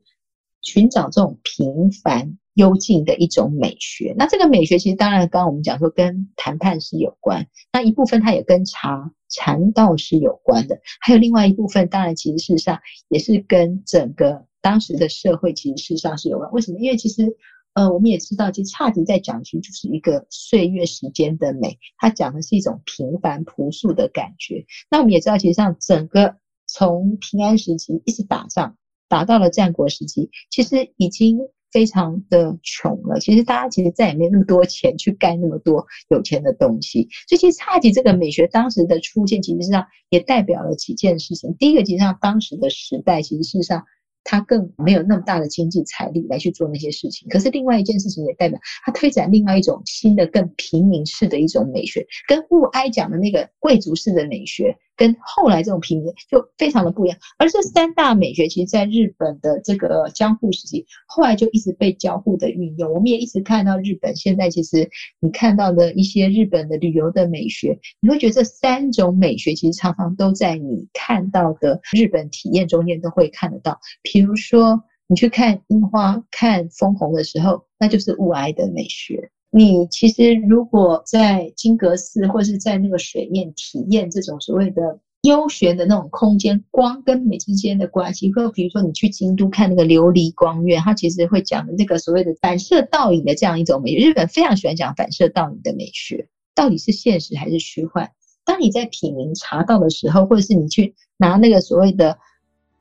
[0.61, 4.13] 寻找这种平凡幽静的一种美学。
[4.17, 16.51] 那这个美学其实当然刚刚我们讲说跟谈判是有关，那一部分它也跟茶禅道是有关的，还有另外一部分当然其实事实上也是跟整个当时的社会其实事实上是有关。
[16.51, 16.79] 为什么？
[16.79, 17.35] 因为其实。
[17.77, 24.65] 呃，我们也知道，其实侘寂在讲，其实就是一个岁月时间的美，它讲的是一种平凡朴素的感觉。
[24.89, 28.75] 那我们也知道，其实像整个从平安时期一直打仗，
[29.07, 31.37] 打到了战国时期，其实已经
[31.71, 33.19] 非常的穷了。
[33.19, 37.07] 其实大家其实再也没那么多钱去盖那么多有钱的东西。
[37.29, 41.53] 所以，其实侘寂这个美学当时的出现，其实上也代表了几件事情。
[41.59, 43.85] 第一个，其实上当时的时代，其实事实上。
[44.29, 54.77] 他更没有那么大的经济财力来去做那些事情，可是另外一件事情也代表他推展另外一种新的、更平民式的一种美学，跟物哀讲的那个贵族式的美学。
[54.97, 62.91] 跟后来这种平民就非常的不一样，而这三大美学，其实在日本的这个江户时期，后来就一直被交互的运用。
[62.91, 64.89] 我们也一直看到日本现在，其实
[65.19, 73.79] 你看到的一些日本的旅游的美学，你会觉得这三种美学其实常常都在你看到的日本体验中间都会看得到。
[74.01, 79.29] 比如说，你去看樱花、看枫红的时候，那就是物哀的美学。
[79.49, 93.95] 你其实如果在金阁寺或是在那个水面体验这种所谓的幽玄的那种空间，光跟美之间的关系，或比如说你去京都看那个琉璃光院，它其实会讲的那个所谓的反射倒影的这样一种美。
[93.95, 98.11] 日本非常喜欢讲反射倒影的美学，到底是现实还是虚幻？
[98.45, 102.17] 当你在品茗茶道的时候，或者是你去拿那个所谓的。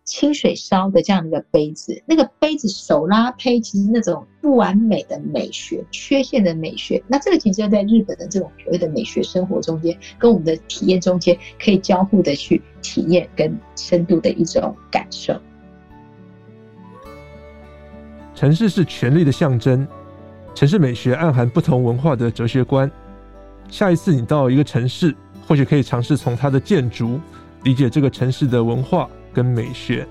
[0.07, 15.35] 清水烧的这样的一个杯子，那个杯子手拉胚，其实那种不完美的美学、缺陷的美学，那这个其实要在日本的这种所谓的美学生活中间，跟我们的体验中间，可以交互的去体验跟深度的一种感受。
[18.33, 19.87] 城市是权力的象征，
[20.55, 22.89] 城市美学暗含不同文化的哲学观。
[23.69, 25.13] 下一次你到一个城市，
[25.49, 27.19] 或许可以尝试从它的建筑
[27.65, 29.11] 理解这个城市的文化。
[29.37, 30.09] 跟美学，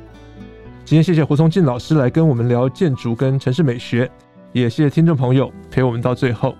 [0.86, 4.08] 今天谢谢胡松进老师来跟我们聊建筑跟城市美学，
[4.54, 6.54] 也谢谢听众朋友陪我们到最后。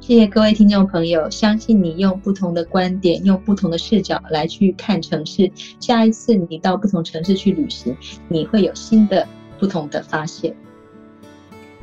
[0.00, 5.50] 谢谢各位听众朋友，相信你用不同的观点，用不同的视角来去看城市，
[5.80, 7.96] 下一次你到不同城市去旅行，
[8.28, 9.26] 你会有新的
[9.58, 10.54] 不同的发现。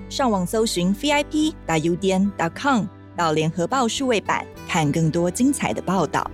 [0.08, 2.86] 上网搜寻 vip.udn.com
[3.18, 6.26] 到联合报数位版，看更多精彩的报道。